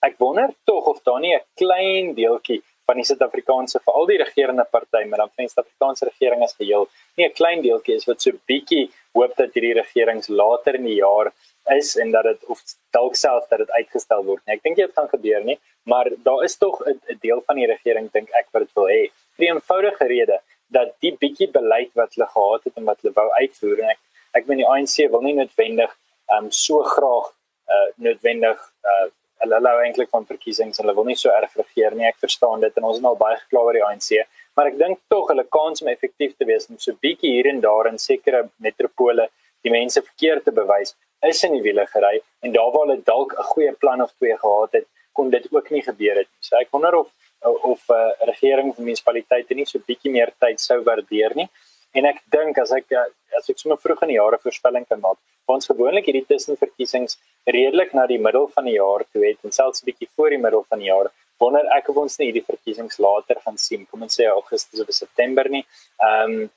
ek 0.01 0.15
wonder 0.18 0.50
tog 0.65 0.86
of 0.86 1.00
daar 1.04 1.19
nie 1.19 1.36
'n 1.36 1.45
klein 1.56 2.13
deeltjie 2.13 2.62
van 2.86 3.00
die 3.00 3.06
Suid-Afrikaanse 3.07 3.80
veral 3.86 4.06
die 4.10 4.18
regerende 4.18 4.65
party 4.71 5.04
met 5.07 5.19
dan 5.21 5.31
van 5.36 5.45
die 5.45 5.51
Suid-Afrikaanse 5.51 6.06
regering 6.10 6.44
as 6.44 6.56
geheel 6.60 6.88
nie 7.18 7.27
'n 7.27 7.33
klein 7.39 7.62
deeltjie 7.62 7.95
is 7.95 8.06
wat 8.06 8.21
so 8.21 8.31
bietjie 8.51 8.92
hoop 9.13 9.36
dat 9.38 9.54
hierdie 9.54 9.74
regerings 9.74 10.27
later 10.27 10.75
in 10.75 10.86
die 10.86 11.00
jaar 11.00 11.31
is 11.71 11.95
en 11.95 12.12
dat 12.12 12.24
dit 12.24 12.45
of 12.45 12.60
dalk 12.92 13.15
self 13.15 13.48
dat 13.50 13.60
dit 13.60 13.72
uitgestel 13.72 14.24
word 14.24 14.41
nie. 14.46 14.55
Ek 14.55 14.63
dink 14.63 14.75
dit 14.75 14.91
gaan 14.96 15.08
gebeur 15.10 15.43
nie, 15.43 15.60
maar 15.84 16.10
daar 16.24 16.43
is 16.43 16.58
tog 16.58 16.82
'n 16.86 17.20
deel 17.22 17.41
van 17.48 17.55
die 17.55 17.67
regering 17.67 18.12
dink 18.12 18.29
ek 18.32 18.48
wat 18.51 18.63
dit 18.63 18.74
wil 18.75 18.88
hê. 18.88 19.12
Vir 19.38 19.46
'n 19.46 19.55
eenvoudige 19.55 20.05
rede 20.05 20.39
dat 20.77 20.94
die 21.06 21.13
bietjie 21.24 21.50
beleid 21.58 21.92
wat 22.00 22.15
hulle 22.15 22.30
gehad 22.36 22.70
het 22.70 22.80
en 22.80 22.89
wat 22.89 23.01
hulle 23.01 23.15
wou 23.18 23.30
uitvoer 23.39 23.84
en 23.84 23.96
ek 23.96 24.01
ek 24.39 24.48
meen 24.50 24.63
die 24.63 24.70
ANC 24.75 24.96
wil 25.13 25.25
nie 25.25 25.36
noodwendig 25.39 25.92
um 26.38 26.50
so 26.51 26.82
graag 26.96 27.34
uh 27.74 27.89
noodwendig 28.08 28.63
uh 28.94 29.10
hulle 29.44 29.60
hou 29.68 29.80
eintlik 29.84 30.10
van 30.10 30.25
verkiesings 30.25 30.80
en 30.80 30.86
hulle 30.86 30.96
wil 30.96 31.10
nie 31.10 31.18
so 31.20 31.30
erg 31.30 31.51
regeer 31.60 31.96
nie. 32.00 32.06
Ek 32.08 32.20
verstaan 32.22 32.62
dit 32.63 32.77
en 32.80 32.86
ons 32.88 32.96
het 32.98 33.08
al 33.10 33.18
baie 33.20 33.39
gekla 33.42 33.63
oor 33.68 33.77
die 33.80 33.86
ANC 33.86 34.24
maar 34.56 34.70
ek 34.70 34.77
dink 34.80 35.01
tog 35.10 35.32
hulle 35.32 35.46
kans 35.58 35.82
om 35.84 35.89
effektief 35.92 36.36
te 36.38 36.48
wees 36.50 36.70
om 36.70 36.80
so 36.82 36.96
bietjie 37.06 37.32
hier 37.38 37.50
en 37.51 37.62
daar 37.63 37.89
in 37.89 38.00
sekere 38.01 38.44
metropole 38.65 39.27
die 39.65 39.74
mense 39.74 40.01
verkeerd 40.01 40.46
te 40.48 40.53
bewys 40.56 40.94
is 41.30 41.42
in 41.48 41.56
die 41.58 41.63
wiele 41.65 41.86
gery 41.92 42.20
en 42.46 42.53
daar 42.56 42.72
waar 42.75 42.88
hulle 42.88 43.06
dalk 43.10 43.34
'n 43.34 43.50
goeie 43.53 43.74
plan 43.84 44.01
of 44.06 44.13
twee 44.20 44.38
gehad 44.46 44.80
het 44.80 44.88
kon 45.13 45.30
dit 45.30 45.46
ook 45.51 45.70
nie 45.70 45.82
gebeur 45.82 46.18
het 46.22 46.30
nie. 46.30 46.42
So 46.42 46.58
ek 46.58 46.72
wonder 46.72 46.96
of 46.96 47.10
of 47.43 47.81
'n 47.89 47.93
uh, 47.93 48.00
eh, 48.00 48.27
regering 48.31 48.69
of 48.69 48.77
munisipaliteite 48.77 49.55
nie 49.55 49.65
so 49.65 49.79
bietjie 49.79 50.12
meer 50.12 50.31
tyd 50.39 50.59
sou 50.59 50.79
waardeer 50.83 51.35
nie. 51.35 51.50
En 51.93 52.05
ek 52.05 52.21
dink 52.31 52.57
as 52.57 52.71
ek 52.71 52.91
eh, 52.91 53.09
as 53.38 53.50
ek 53.50 53.59
sommer 53.59 53.77
vroeg 53.77 54.01
in 54.03 54.13
die 54.13 54.19
jare 54.21 54.39
voorspelling 54.45 54.85
kan 54.88 55.00
maak, 55.00 55.19
ons 55.47 55.67
gewoonlik 55.67 56.05
hierdie 56.05 56.25
tussenverkiesings 56.29 57.17
redelik 57.45 57.93
na 57.93 58.07
die 58.07 58.17
middel 58.17 58.47
van 58.55 58.65
die 58.65 58.77
jaar 58.77 59.03
toe 59.13 59.25
het 59.27 59.39
en 59.43 59.51
selfs 59.51 59.83
'n 59.83 59.89
bietjie 59.89 60.09
voor 60.15 60.29
die 60.29 60.43
middel 60.45 60.63
van 60.69 60.79
die 60.79 60.88
jaar 60.88 61.12
wonder 61.39 61.65
ek 61.77 61.89
of 61.89 61.97
ons 61.97 62.17
nie 62.19 62.29
hierdie 62.29 62.45
verkiesings 62.45 63.00
later 63.00 63.39
gaan 63.45 63.57
sien, 63.57 63.85
kom 63.89 64.05
ons 64.05 64.19
sê 64.19 64.27
Augustus 64.31 64.79
of 64.79 64.91
September 65.03 65.50
nie. 65.50 65.65
Ehm 66.00 66.43
um, 66.43 66.51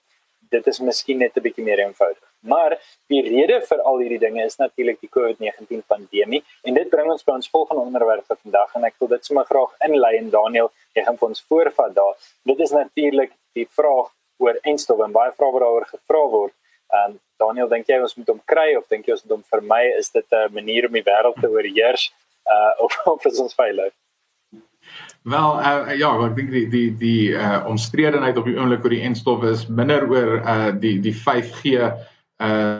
dit 0.55 0.67
is 0.71 0.79
miskien 0.81 1.19
net 1.19 1.37
'n 1.37 1.43
bietjie 1.43 1.65
meer 1.65 1.81
eenvoudig. 1.81 2.26
Maar 2.47 2.77
die 3.11 3.23
rede 3.27 3.61
vir 3.69 3.81
al 3.91 4.03
hierdie 4.03 4.21
dinge 4.23 4.45
is 4.45 4.59
natuurlik 4.61 5.01
die 5.03 5.11
COVID-19 5.11 5.83
pandemie 5.91 6.43
en 6.63 6.79
dit 6.79 6.91
bring 6.91 7.11
ons 7.11 7.27
by 7.27 7.37
ons 7.41 7.51
volgende 7.51 7.83
onderwerp 7.83 8.27
vir 8.31 8.39
vandag 8.43 8.77
en 8.79 8.87
ek 8.89 8.95
wil 9.03 9.11
dit 9.15 9.27
sommer 9.27 9.49
graag 9.49 9.75
inlei 9.89 10.15
en 10.21 10.31
Daniel, 10.31 10.71
jy 10.95 11.07
gaan 11.07 11.19
vir 11.21 11.29
ons 11.33 11.43
voorvat 11.51 11.97
daar. 11.97 12.15
Dit 12.47 12.63
is 12.63 12.75
natuurlik 12.77 13.35
die 13.59 13.67
vraag 13.79 14.13
oor 14.43 14.59
enstof 14.63 15.03
en 15.03 15.15
baie 15.17 15.33
vrae 15.35 15.53
wat 15.53 15.65
daaroor 15.65 15.89
gevra 15.91 16.25
word. 16.39 16.55
Ehm 16.95 17.13
um, 17.13 17.21
Daniel, 17.37 17.69
dink 17.69 17.89
jy 17.91 17.99
ons 18.01 18.15
moet 18.17 18.31
hom 18.33 18.39
kry 18.49 18.71
of 18.79 18.87
dink 18.89 19.05
jy 19.05 19.13
ons 19.13 19.25
moet 19.27 19.35
hom 19.35 19.43
vermy? 19.51 19.83
Is 19.99 20.09
dit 20.15 20.25
'n 20.33 20.55
manier 20.55 20.87
om 20.87 20.95
die 20.97 21.05
wêreld 21.05 21.37
te 21.41 21.51
oorheers 21.53 22.13
uh 22.49 22.73
of 22.85 22.97
of 23.15 23.27
is 23.27 23.41
ons 23.41 23.55
veilig? 23.55 23.93
Wel 25.27 25.59
uh, 25.59 25.99
ja, 25.99 26.13
ek 26.27 26.37
dink 26.39 26.51
die 26.55 26.67
die 26.71 26.91
die 26.97 27.35
uh 27.35 27.67
omstredenheid 27.69 28.39
op 28.39 28.47
die 28.49 28.57
oomblik 28.57 28.85
oor 28.85 28.95
die 28.95 29.05
enstowwe 29.09 29.51
is 29.51 29.67
minder 29.69 30.07
oor 30.09 30.39
uh 30.39 30.71
die 30.81 30.97
die 31.03 31.15
5G 31.15 31.91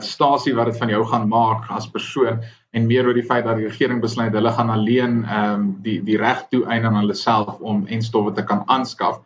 stasie 0.05 0.53
wat 0.53 0.69
dit 0.69 0.77
van 0.77 0.89
jou 0.89 1.01
gaan 1.09 1.27
maak 1.27 1.69
as 1.73 1.87
persoon 1.89 2.43
en 2.77 2.85
meer 2.85 3.07
oor 3.07 3.17
die 3.17 3.25
feit 3.25 3.45
dat 3.47 3.57
die 3.57 3.65
regering 3.65 4.01
besluit 4.03 4.35
hulle 4.37 4.51
gaan 4.53 4.69
alleen 4.69 5.23
ehm 5.25 5.53
um, 5.53 5.67
die 5.81 5.97
die 6.05 6.17
reg 6.21 6.45
toe 6.51 6.65
eien 6.65 6.85
aan 6.85 6.99
hulle 6.99 7.15
self 7.17 7.59
om 7.59 7.85
enstowwe 7.87 8.33
te 8.37 8.45
kan 8.45 8.63
aanskaf. 8.67 9.21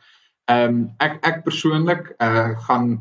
Ehm 0.47 0.67
um, 0.67 0.83
ek 0.99 1.19
ek 1.27 1.43
persoonlik 1.43 2.13
uh 2.23 2.51
gaan 2.67 2.93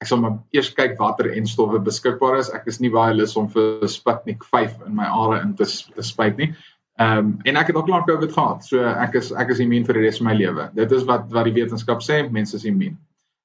ek 0.00 0.08
sal 0.08 0.22
maar 0.22 0.38
eers 0.56 0.72
kyk 0.74 0.96
watter 0.98 1.28
enstowwe 1.36 1.80
beskikbaar 1.84 2.38
is. 2.38 2.48
Ek 2.56 2.66
is 2.66 2.80
nie 2.80 2.90
baie 2.90 3.14
lus 3.14 3.36
om 3.36 3.48
vir 3.52 3.88
Sputnik 3.88 4.44
5 4.44 4.86
in 4.86 4.94
my 4.96 5.08
are 5.08 5.40
in 5.42 5.54
te 5.54 5.68
te 5.68 6.02
spuit 6.02 6.38
nie. 6.40 6.54
Ehm 7.00 7.18
um, 7.18 7.34
en 7.44 7.56
ek 7.56 7.72
het 7.72 7.76
ook 7.76 7.88
lank 7.88 8.08
COVID 8.08 8.32
gehad. 8.32 8.64
So 8.64 8.84
ek 8.84 9.20
is 9.20 9.32
ek 9.32 9.52
is 9.52 9.60
immuun 9.60 9.84
vir 9.88 10.00
die 10.00 10.06
res 10.06 10.22
van 10.22 10.30
my 10.30 10.38
lewe. 10.38 10.70
Dit 10.74 10.92
is 10.92 11.04
wat 11.04 11.28
wat 11.36 11.44
die 11.48 11.56
wetenskap 11.60 12.00
sê, 12.06 12.22
mense 12.30 12.56
is 12.56 12.64
immuun. 12.64 12.96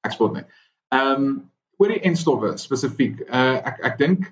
Ek 0.04 0.16
spot 0.16 0.40
net. 0.40 0.48
Ehm 0.94 1.28
um, 1.28 1.36
oor 1.76 1.92
die 1.92 2.02
enstowwe 2.08 2.56
spesifiek. 2.60 3.22
Uh 3.28 3.60
ek 3.68 3.80
ek 3.90 3.98
dink 4.00 4.26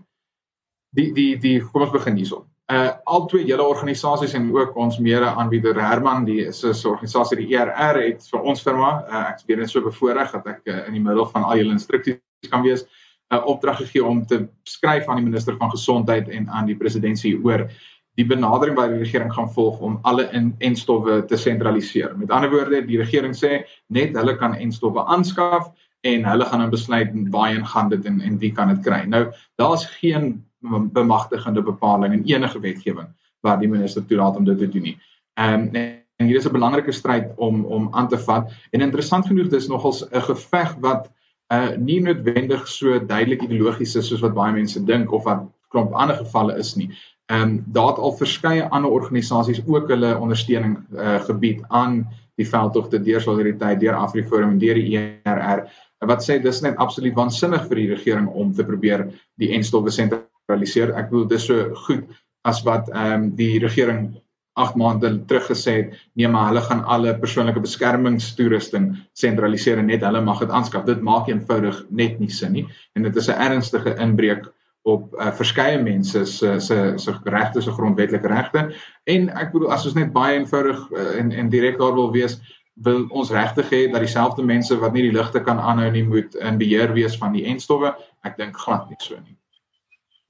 die 0.96 1.12
die 1.12 1.36
die 1.40 1.60
kom 1.60 1.84
ons 1.86 1.94
begin 1.94 2.16
hierson. 2.16 2.44
Uh 2.72 2.92
al 3.04 3.26
twee 3.28 3.44
julle 3.44 3.64
organisasies 3.68 4.34
en 4.38 4.50
ook 4.54 4.76
ons 4.80 4.98
mede 4.98 5.28
aanbieder 5.28 5.76
Herman, 5.80 6.24
die 6.24 6.40
is 6.46 6.64
'n 6.64 6.88
organisasie 6.88 7.36
die 7.36 7.56
ERR 7.56 8.00
het 8.00 8.28
vir 8.30 8.40
ons 8.40 8.62
firma. 8.62 9.04
Uh, 9.08 9.24
ek 9.30 9.36
is 9.36 9.48
baie 9.48 9.66
so 9.68 9.80
bevoorreg 9.80 10.32
dat 10.32 10.46
ek 10.46 10.60
uh, 10.66 10.86
in 10.86 10.92
die 10.92 11.04
middel 11.04 11.26
van 11.26 11.44
al 11.44 11.58
julle 11.58 11.76
instruksies 11.76 12.20
kan 12.50 12.62
wees 12.62 12.84
'n 12.84 13.36
uh, 13.36 13.46
opdrag 13.46 13.78
gegee 13.78 14.04
om 14.04 14.24
te 14.26 14.48
skryf 14.64 15.08
aan 15.08 15.16
die 15.16 15.28
minister 15.30 15.56
van 15.56 15.70
gesondheid 15.70 16.28
en 16.28 16.48
aan 16.48 16.66
die 16.66 16.76
presidentsie 16.76 17.36
oor 17.44 17.68
die 18.16 18.26
benadering 18.26 18.76
wat 18.76 18.90
die 18.90 19.02
regering 19.02 19.32
gaan 19.34 19.50
volg 19.50 19.80
om 19.80 19.98
alle 20.02 20.28
enstowwe 20.58 21.24
te 21.26 21.36
sentraliseer. 21.36 22.16
Met 22.16 22.30
ander 22.30 22.50
woorde, 22.50 22.84
die 22.86 22.98
regering 22.98 23.34
sê 23.34 23.64
net 23.88 24.14
hulle 24.16 24.36
kan 24.38 24.54
enstowwe 24.54 25.04
aanskaf 25.04 25.72
en 26.04 26.24
hulle 26.28 26.44
gaan 26.44 26.60
dan 26.60 26.70
besluit 26.70 27.12
waarheen 27.32 27.66
gaan 27.66 27.88
dit 27.88 28.04
en 28.04 28.20
en 28.20 28.38
wie 28.38 28.52
kan 28.52 28.68
dit 28.68 28.80
kry. 28.84 29.02
Nou, 29.08 29.26
daar's 29.60 29.84
geen 29.98 30.44
bemagtigende 30.92 31.62
bepaling 31.62 32.12
in 32.12 32.24
enige 32.24 32.60
wetgewing 32.60 33.08
wat 33.40 33.60
die 33.60 33.68
minister 33.68 34.06
toelaat 34.06 34.36
om 34.36 34.44
dit 34.44 34.58
te 34.58 34.68
doen 34.68 34.90
nie. 34.92 34.98
Ehm 35.34 35.68
um, 35.74 35.92
en 36.16 36.26
hier 36.26 36.36
is 36.36 36.46
'n 36.46 36.52
belangrike 36.52 36.92
stryd 36.92 37.32
om 37.36 37.64
om 37.64 37.88
aan 37.90 38.08
te 38.08 38.18
vat 38.18 38.52
en 38.70 38.80
interessant 38.80 39.26
genoeg 39.26 39.48
dis 39.48 39.66
nogals 39.68 40.04
'n 40.10 40.20
geveg 40.20 40.76
wat 40.80 41.10
uh 41.52 41.76
nie 41.76 42.00
noodwendig 42.00 42.68
so 42.68 43.06
duidelik 43.06 43.42
ideologies 43.42 43.96
is 43.96 44.06
soos 44.08 44.20
wat 44.20 44.34
baie 44.34 44.52
mense 44.52 44.84
dink 44.84 45.12
of 45.12 45.24
wat 45.24 45.42
klomp 45.68 45.92
ander 45.92 46.16
gevalle 46.16 46.58
is 46.58 46.74
nie. 46.74 46.90
Ehm 47.26 47.42
um, 47.42 47.64
daar 47.66 47.86
het 47.86 47.98
al 47.98 48.16
verskeie 48.16 48.68
ander 48.68 48.90
organisasies 48.90 49.62
ook 49.66 49.88
hulle 49.88 50.18
ondersteuning 50.18 50.76
uh, 50.92 51.20
gebied 51.20 51.64
aan 51.68 52.06
die 52.34 52.48
veldtogte 52.48 53.02
deur 53.02 53.20
solidariteit 53.20 53.80
deur 53.80 53.94
Afriforum 53.94 54.50
en 54.50 54.58
deur 54.58 54.74
die 54.74 54.98
ERR 54.98 55.66
wat 56.10 56.24
sê 56.24 56.38
dis 56.42 56.60
net 56.62 56.76
absoluut 56.82 57.14
waansinnig 57.16 57.68
vir 57.68 57.80
die 57.80 57.88
regering 57.94 58.28
om 58.28 58.52
te 58.54 58.66
probeer 58.66 59.06
die 59.40 59.52
enstowwe 59.56 59.92
sentraliseer. 59.94 60.94
Ek 60.98 61.10
bedoel 61.10 61.30
dis 61.30 61.48
so 61.50 61.70
goed 61.86 62.04
as 62.44 62.62
wat 62.66 62.90
ehm 62.92 63.12
um, 63.12 63.30
die 63.36 63.58
regering 63.62 64.14
8 64.54 64.76
maande 64.78 65.10
terug 65.26 65.48
gesê 65.50 65.72
het 65.80 65.94
nee 66.14 66.28
maar 66.30 66.52
hulle 66.52 66.62
gaan 66.62 66.84
alle 66.96 67.14
persoonlike 67.18 67.62
beskermingstoerusting 67.64 68.92
sentraliseer 69.12 69.80
en 69.82 69.88
net 69.90 70.04
hulle 70.06 70.20
mag 70.22 70.44
dit 70.44 70.50
aanskaf. 70.50 70.84
Dit 70.86 71.02
maak 71.02 71.28
eenvoudig 71.28 71.80
net 71.90 72.20
nie 72.20 72.30
sin 72.30 72.52
nie 72.52 72.66
en 72.94 73.02
dit 73.02 73.16
is 73.16 73.28
'n 73.28 73.40
ernstige 73.48 73.96
inbreuk 73.98 74.52
op 74.84 75.14
uh, 75.16 75.32
verskeie 75.32 75.80
mense 75.82 76.26
se 76.26 76.60
se 76.60 76.76
se 76.96 77.14
regte 77.24 77.62
se 77.62 77.72
grondwetlike 77.72 78.28
regte 78.28 78.66
en 79.04 79.28
ek 79.28 79.52
bedoel 79.52 79.72
as 79.72 79.86
ons 79.88 79.96
net 79.96 80.12
baie 80.12 80.36
eenvoudig 80.38 80.82
uh, 80.92 81.18
en 81.20 81.32
en 81.32 81.48
direk 81.50 81.78
daar 81.80 81.94
wil 81.96 82.12
wees 82.12 82.36
wil 82.74 83.06
ons 83.10 83.30
regtig 83.30 83.70
hê 83.70 83.80
dat 83.92 84.02
dieselfde 84.02 84.42
mense 84.42 84.76
wat 84.78 84.92
nie 84.92 85.06
die 85.06 85.14
ligte 85.14 85.40
kan 85.40 85.58
aanhou 85.58 85.90
nie 85.94 86.04
moet 86.04 86.34
in 86.34 86.58
beheer 86.58 86.92
wees 86.92 87.16
van 87.16 87.32
die 87.32 87.46
enstowwe? 87.46 87.94
Ek 88.26 88.36
dink 88.40 88.58
glad 88.58 88.90
nie 88.90 88.98
so 89.00 89.18
nie 89.20 89.38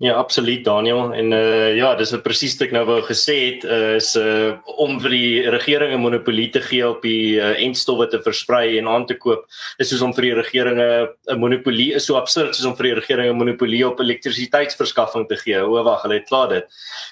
Ja, 0.02 0.16
absoluut 0.18 0.64
Daniel 0.64 1.12
en 1.14 1.32
uh 1.32 1.76
ja, 1.76 1.92
dis 1.94 2.10
wat 2.10 2.24
presies 2.24 2.56
ek 2.64 2.72
nou 2.74 2.80
wou 2.88 2.96
gesê 3.06 3.34
het 3.44 3.62
uh, 3.62 3.92
is 3.94 4.08
uh 4.18 4.56
om 4.82 4.96
vir 4.98 5.12
die 5.14 5.50
regering 5.54 5.92
'n 5.94 6.02
monopolie 6.02 6.48
te 6.50 6.58
gee 6.60 6.82
op 6.88 7.06
die 7.06 7.38
uh, 7.38 7.52
entstowwe 7.62 8.08
te 8.10 8.18
versprei 8.18 8.78
en 8.78 8.88
aan 8.90 9.06
te 9.06 9.14
koop. 9.14 9.46
Is 9.78 9.92
soos 9.94 10.02
om 10.02 10.10
vir 10.12 10.26
die 10.26 10.34
regering 10.40 10.82
'n 10.82 11.38
monopolie 11.38 11.94
is 11.94 12.06
so 12.10 12.18
absurd 12.18 12.56
soos 12.56 12.66
om 12.66 12.74
vir 12.74 12.90
die 12.90 12.94
regering 12.98 13.30
'n 13.30 13.38
monopolie 13.38 13.86
op 13.86 14.00
elektrisiteitsverskaffing 14.00 15.28
te 15.28 15.36
gee. 15.36 15.62
O 15.62 15.78
wag, 15.84 16.02
hulle 16.02 16.18
het 16.18 16.26
klaar 16.26 16.48
dit. 16.48 16.66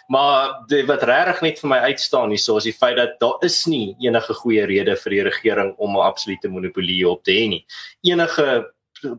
Maar 0.08 0.66
die, 0.66 0.82
wat 0.82 1.06
regtig 1.06 1.42
net 1.42 1.60
vir 1.60 1.70
my 1.70 1.78
uitstaan 1.86 2.34
hierso 2.34 2.56
is 2.56 2.64
die 2.64 2.74
feit 2.74 2.96
dat 2.96 3.14
daar 3.20 3.38
is 3.42 3.64
nie 3.66 3.94
enige 4.02 4.34
goeie 4.34 4.66
rede 4.66 4.96
vir 4.96 5.10
die 5.10 5.22
regering 5.30 5.74
om 5.78 5.94
'n 5.96 6.02
absolute 6.02 6.48
monopolie 6.48 7.08
op 7.08 7.22
te 7.22 7.30
hê 7.30 7.48
nie. 7.48 7.64
Enige 8.02 8.72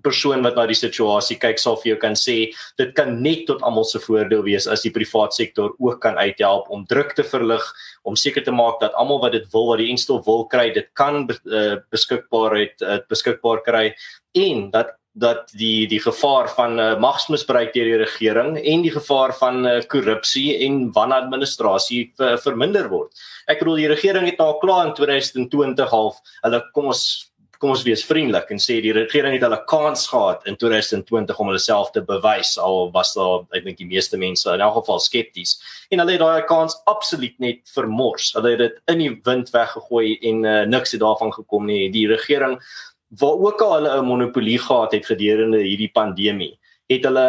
persoon 0.03 0.43
wat 0.45 0.57
na 0.57 0.65
die 0.69 0.77
situasie 0.77 1.37
kyk 1.41 1.61
sal 1.61 1.77
vir 1.81 1.93
jou 1.93 1.99
kan 2.01 2.17
sê 2.19 2.37
dit 2.79 2.93
kan 2.97 3.15
net 3.23 3.45
tot 3.49 3.63
almal 3.63 3.87
se 3.87 4.01
voordeel 4.03 4.43
wees 4.47 4.67
as 4.67 4.85
die 4.85 4.93
privaat 4.95 5.35
sektor 5.35 5.75
ook 5.79 6.01
kan 6.03 6.17
uithelp 6.17 6.69
om 6.73 6.85
druk 6.89 7.15
te 7.17 7.25
verlig 7.27 7.63
om 8.03 8.17
seker 8.19 8.45
te 8.45 8.55
maak 8.55 8.79
dat 8.81 8.95
almal 8.99 9.21
wat 9.23 9.37
dit 9.37 9.47
wil 9.53 9.71
wat 9.71 9.83
die 9.83 9.91
instof 9.93 10.25
wil 10.27 10.45
kry 10.51 10.69
dit 10.73 10.89
kan 10.99 11.23
uh, 11.29 11.77
beskikbaarheid 11.93 12.83
uh, 12.83 12.99
beskikbaar 13.09 13.63
kry 13.67 13.87
en 14.33 14.69
dat 14.73 14.97
dat 15.13 15.51
die 15.53 15.85
die 15.87 15.99
gevaar 16.01 16.49
van 16.57 16.79
uh, 16.79 16.99
magsmisbruik 16.99 17.73
deur 17.73 17.85
die 17.85 17.99
regering 18.01 18.55
en 18.57 18.81
die 18.81 18.93
gevaar 18.93 19.33
van 19.37 19.61
uh, 19.65 19.75
korrupsie 19.85 20.57
en 20.65 20.87
wanadministrasie 20.95 22.07
uh, 22.17 22.33
verminder 22.41 22.89
word. 22.89 23.13
Ek 23.45 23.61
bedoel 23.61 23.83
die 23.83 23.91
regering 23.93 24.25
het 24.25 24.41
nou 24.41 24.49
al 24.55 24.59
klaar 24.63 24.87
in 24.89 24.95
2020 24.97 25.93
half 25.93 26.17
hulle 26.41 26.63
kom 26.73 26.89
ons 26.89 27.03
kom 27.63 27.71
ons 27.71 27.85
wees 27.87 28.03
vriendelik 28.03 28.49
en 28.51 28.59
sê 28.59 28.81
die 28.83 28.91
regering 28.95 29.37
het 29.37 29.45
hulle 29.45 29.61
kans 29.71 30.03
gehad 30.11 30.43
in 30.51 30.57
2020 30.59 31.37
om 31.39 31.49
hulle 31.49 31.61
self 31.63 31.93
te 31.95 32.01
bewys 32.03 32.57
al 32.59 32.89
was 32.91 33.13
daar 33.15 33.45
ek 33.55 33.63
dink 33.69 33.79
die 33.79 33.87
meeste 33.87 34.19
mense 34.19 34.51
in 34.51 34.63
elk 34.65 34.81
geval 34.81 34.99
skepties 34.99 35.55
en 35.87 36.03
hulle 36.03 36.17
het 36.17 36.23
daai 36.23 36.43
kans 36.49 36.75
absoluut 36.91 37.37
net 37.39 37.61
vermors. 37.71 38.33
Hulle 38.35 38.55
het 38.55 38.63
dit 38.65 38.81
in 38.91 39.03
die 39.05 39.13
wind 39.29 39.53
weggegooi 39.53 40.17
en 40.29 40.43
uh, 40.43 40.57
niks 40.67 40.91
het 40.95 41.03
daarvan 41.05 41.31
gekom 41.31 41.69
nie. 41.69 41.87
Die 41.93 42.07
regering 42.11 42.57
waar 43.21 43.39
ook 43.47 43.61
al 43.63 43.75
hulle 43.77 43.95
'n 44.01 44.05
monopolie 44.11 44.59
gehad 44.59 44.91
het 44.91 45.05
gedurende 45.05 45.63
hierdie 45.63 45.91
pandemie 45.93 46.57
het 46.91 47.05
hulle 47.07 47.27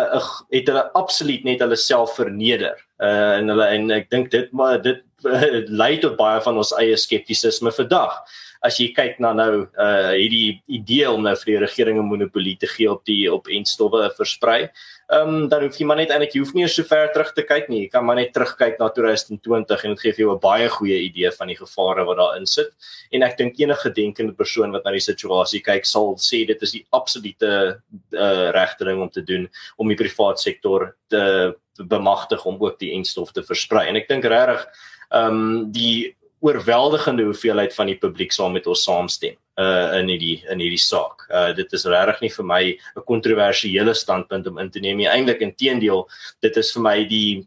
het 0.51 0.67
hulle 0.67 0.85
absoluut 0.99 1.45
net 1.45 1.61
hulle 1.63 1.77
self 1.77 2.17
verneder. 2.19 2.75
Uh 2.99 3.39
en 3.39 3.55
hulle 3.55 3.67
en 3.77 3.91
ek 3.91 4.11
dink 4.11 4.31
dit 4.31 4.51
maar 4.53 4.83
dit 4.83 4.99
uh, 5.25 5.63
lei 5.83 5.99
tot 5.99 6.17
baie 6.17 6.41
van 6.43 6.57
ons 6.57 6.75
eie 6.81 6.97
skeptisisme 6.97 7.71
vandag 7.71 8.19
as 8.65 8.79
jy 8.81 8.89
kyk 8.97 9.19
na 9.21 9.35
nou 9.37 9.67
uh 9.69 10.13
hierdie 10.17 10.63
idee 10.73 11.11
om 11.11 11.23
nou 11.23 11.35
vir 11.37 11.51
die 11.53 11.61
regering 11.67 11.99
'n 12.01 12.09
monopolie 12.09 12.57
te 12.57 12.67
gee 12.67 12.91
op 12.91 13.05
die 13.05 13.29
op 13.33 13.49
enstowwe 13.49 14.09
versprei. 14.17 14.71
Ehm 15.13 15.29
um, 15.29 15.49
dan 15.49 15.63
hoef 15.63 15.77
jy 15.77 15.87
maar 15.87 16.01
net 16.01 16.11
eintlik 16.11 16.33
jy 16.35 16.41
hoef 16.41 16.55
nie 16.55 16.67
so 16.69 16.83
ver 16.83 17.13
terug 17.13 17.35
te 17.35 17.43
kyk 17.43 17.69
nie. 17.69 17.83
Jy 17.85 17.91
kan 17.93 18.05
maar 18.05 18.17
net 18.17 18.33
terugkyk 18.33 18.79
na 18.81 18.89
2020 18.89 19.85
en 19.85 19.91
dit 19.91 20.01
gee 20.01 20.13
vir 20.13 20.25
jou 20.25 20.33
'n 20.35 20.41
baie 20.41 20.69
goeie 20.69 20.99
idee 21.11 21.31
van 21.31 21.49
die 21.49 21.57
gevare 21.57 22.05
wat 22.05 22.17
daarin 22.17 22.47
sit. 22.47 22.71
En 23.13 23.23
ek 23.23 23.37
dink 23.37 23.59
enige 23.61 23.91
denkende 23.91 24.33
persoon 24.33 24.73
wat 24.73 24.85
na 24.85 24.93
die 24.93 25.01
situasie 25.01 25.61
kyk 25.61 25.85
sal 25.85 26.17
sê 26.17 26.47
dit 26.47 26.63
is 26.63 26.73
die 26.73 26.87
absolute 26.91 27.83
uh 28.13 28.51
regte 28.51 28.85
ding 28.85 29.01
om 29.03 29.11
te 29.11 29.23
doen 29.23 29.49
om 29.77 29.89
die 29.89 29.97
privaat 29.97 30.41
sektor 30.41 30.97
te 31.11 31.55
bemagtig 31.77 32.45
om 32.47 32.57
ook 32.61 32.79
die 32.79 32.95
enstof 32.95 33.33
te 33.33 33.43
versprei. 33.43 33.89
En 33.89 33.97
ek 33.97 34.09
dink 34.09 34.25
regtig 34.25 34.67
ehm 35.11 35.29
um, 35.29 35.73
die 35.73 36.17
oorweldigende 36.45 37.25
hoeveelheid 37.25 37.75
van 37.75 37.89
die 37.89 37.97
publiek 37.97 38.33
saam 38.33 38.53
met 38.53 38.67
ons 38.69 38.85
saamstem 38.85 39.37
uh 39.61 40.01
in 40.01 40.11
hierdie 40.11 40.43
in 40.51 40.61
hierdie 40.61 40.83
saak. 40.83 41.25
Uh 41.31 41.53
dit 41.57 41.73
is 41.79 41.87
regtig 41.87 42.21
nie 42.25 42.33
vir 42.37 42.47
my 42.51 42.63
'n 42.73 43.05
kontroversiële 43.11 43.95
standpunt 43.95 44.47
om 44.51 44.59
in 44.59 44.71
te 44.71 44.81
neem 44.81 44.97
nie. 44.97 45.09
Eintlik 45.09 45.41
inteendeel, 45.41 46.05
dit 46.43 46.57
is 46.57 46.73
vir 46.75 46.83
my 46.83 46.99
die 47.09 47.47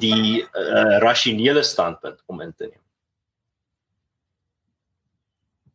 die 0.00 0.40
uh 0.42 0.98
rasionele 1.04 1.62
standpunt 1.62 2.22
om 2.26 2.40
in 2.40 2.54
te 2.54 2.64
neem. 2.70 2.80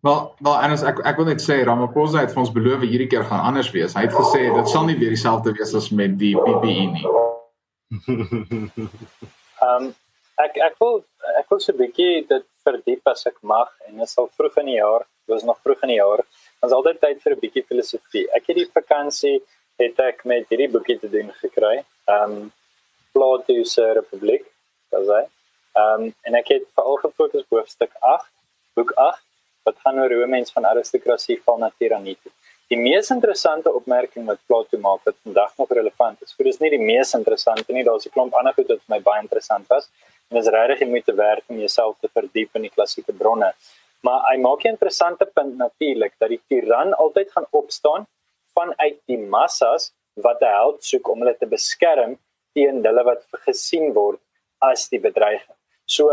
Wel, 0.01 0.35
wel 0.39 0.55
Anders, 0.55 0.81
ek 0.81 0.99
ek 1.05 1.17
wil 1.17 1.25
net 1.25 1.41
sê 1.43 1.61
Ramaphosa 1.63 2.19
het 2.23 2.31
vir 2.31 2.39
ons 2.39 2.55
beloof 2.55 2.81
hierdie 2.87 3.09
keer 3.11 3.25
gaan 3.27 3.45
anders 3.51 3.71
wees. 3.75 3.93
Hy 3.93 4.07
het 4.07 4.15
gesê 4.15 4.47
dit 4.55 4.69
sal 4.69 4.85
nie 4.87 4.97
weer 4.97 5.11
dieselfde 5.11 5.51
wees 5.51 5.75
as 5.75 5.91
met 5.91 6.17
die 6.17 6.35
PPE 6.39 6.85
nie. 6.97 7.05
Ehm 9.59 9.83
um, 9.83 9.93
ek 10.45 10.57
ek 10.69 10.75
wil 10.79 11.01
ek 11.39 11.49
wil 11.51 11.59
so 11.59 11.73
'n 11.73 11.81
bietjie 11.83 12.27
dit 12.27 12.45
verdiep 12.65 13.07
as 13.13 13.25
ek 13.31 13.37
mag 13.53 13.69
en 13.87 13.97
dit 14.01 14.09
sal 14.09 14.27
vroeg 14.37 14.57
in 14.61 14.69
die 14.71 14.79
jaar, 14.79 15.03
dit 15.25 15.33
was 15.35 15.47
nog 15.49 15.59
vroeg 15.63 15.83
in 15.83 15.93
die 15.93 16.01
jaar. 16.01 16.21
Ons 16.63 16.75
altyd 16.77 17.01
tyd 17.05 17.21
vir 17.23 17.33
'n 17.35 17.41
bietjie 17.45 17.65
filosofie. 17.71 18.25
Ek 18.37 18.47
het 18.47 18.57
die 18.61 18.71
vakansie 18.77 19.37
het 19.79 19.99
ek 19.99 20.25
met 20.25 20.47
hierdie 20.49 20.71
boekie 20.75 20.99
te 20.99 21.09
doen 21.09 21.31
gekry. 21.43 21.83
Um 22.07 22.51
Plato 23.13 23.63
se 23.63 23.93
Republiek, 23.99 24.45
wat 24.91 25.05
sê? 25.11 25.21
Um 25.83 26.13
en 26.27 26.35
ek 26.35 26.47
het 26.55 26.65
veral 26.75 26.97
gefokus 27.05 27.43
op 27.45 27.57
hoofstuk 27.57 27.93
8, 28.01 28.31
boek 28.75 28.91
8 28.95 29.23
wat 29.65 29.75
gaan 29.83 29.99
oor 29.99 30.13
hoe 30.13 30.27
mens 30.27 30.51
van 30.51 30.65
aristokrasie 30.65 31.41
val 31.45 31.57
na 31.57 31.71
tirannie. 31.77 32.17
Die 32.69 32.77
mees 32.77 33.09
interessante 33.09 33.73
opmerking 33.73 34.25
wat 34.25 34.39
Plato 34.47 34.77
maak 34.77 35.03
wat 35.03 35.15
vandag 35.23 35.51
nog 35.57 35.71
relevant 35.71 36.21
is. 36.21 36.33
Vir 36.37 36.45
dis 36.45 36.59
nie 36.59 36.69
die 36.69 36.85
mees 36.91 37.13
interessante 37.13 37.73
nie, 37.73 37.83
daar's 37.83 38.05
'n 38.05 38.13
klomp 38.15 38.33
ander 38.33 38.53
goed 38.53 38.67
wat 38.67 38.81
vir 38.85 38.95
my 38.95 38.99
baie 38.99 39.21
interessant 39.21 39.67
was. 39.67 39.89
En 40.29 40.37
is 40.37 40.47
regtig 40.47 40.87
om 40.87 41.01
te 41.01 41.13
werk 41.15 41.43
om 41.47 41.57
jouself 41.57 41.95
te 41.99 42.09
verdiep 42.13 42.55
in 42.55 42.67
die 42.67 42.73
klassieke 42.73 43.13
bronne. 43.21 43.49
Maar 44.05 44.19
hy 44.29 44.37
maak 44.37 44.63
'n 44.63 44.75
interessante 44.75 45.25
punt 45.25 45.57
natuurlik 45.57 46.13
dat 46.19 46.29
die 46.29 46.41
tiran 46.47 46.93
altyd 46.93 47.31
gaan 47.31 47.47
opstaan 47.51 48.07
vanuit 48.53 48.97
die 49.05 49.17
massas 49.17 49.91
wat 50.25 50.41
'n 50.41 50.53
held 50.59 50.83
soek 50.83 51.09
om 51.09 51.19
hulle 51.19 51.37
te 51.37 51.49
beskerm 51.55 52.17
teen 52.53 52.85
hulle 52.85 53.03
wat 53.03 53.21
gesien 53.47 53.93
word 53.93 54.19
as 54.61 54.89
die 54.89 54.99
bedreiging. 54.99 55.57
So 55.85 56.03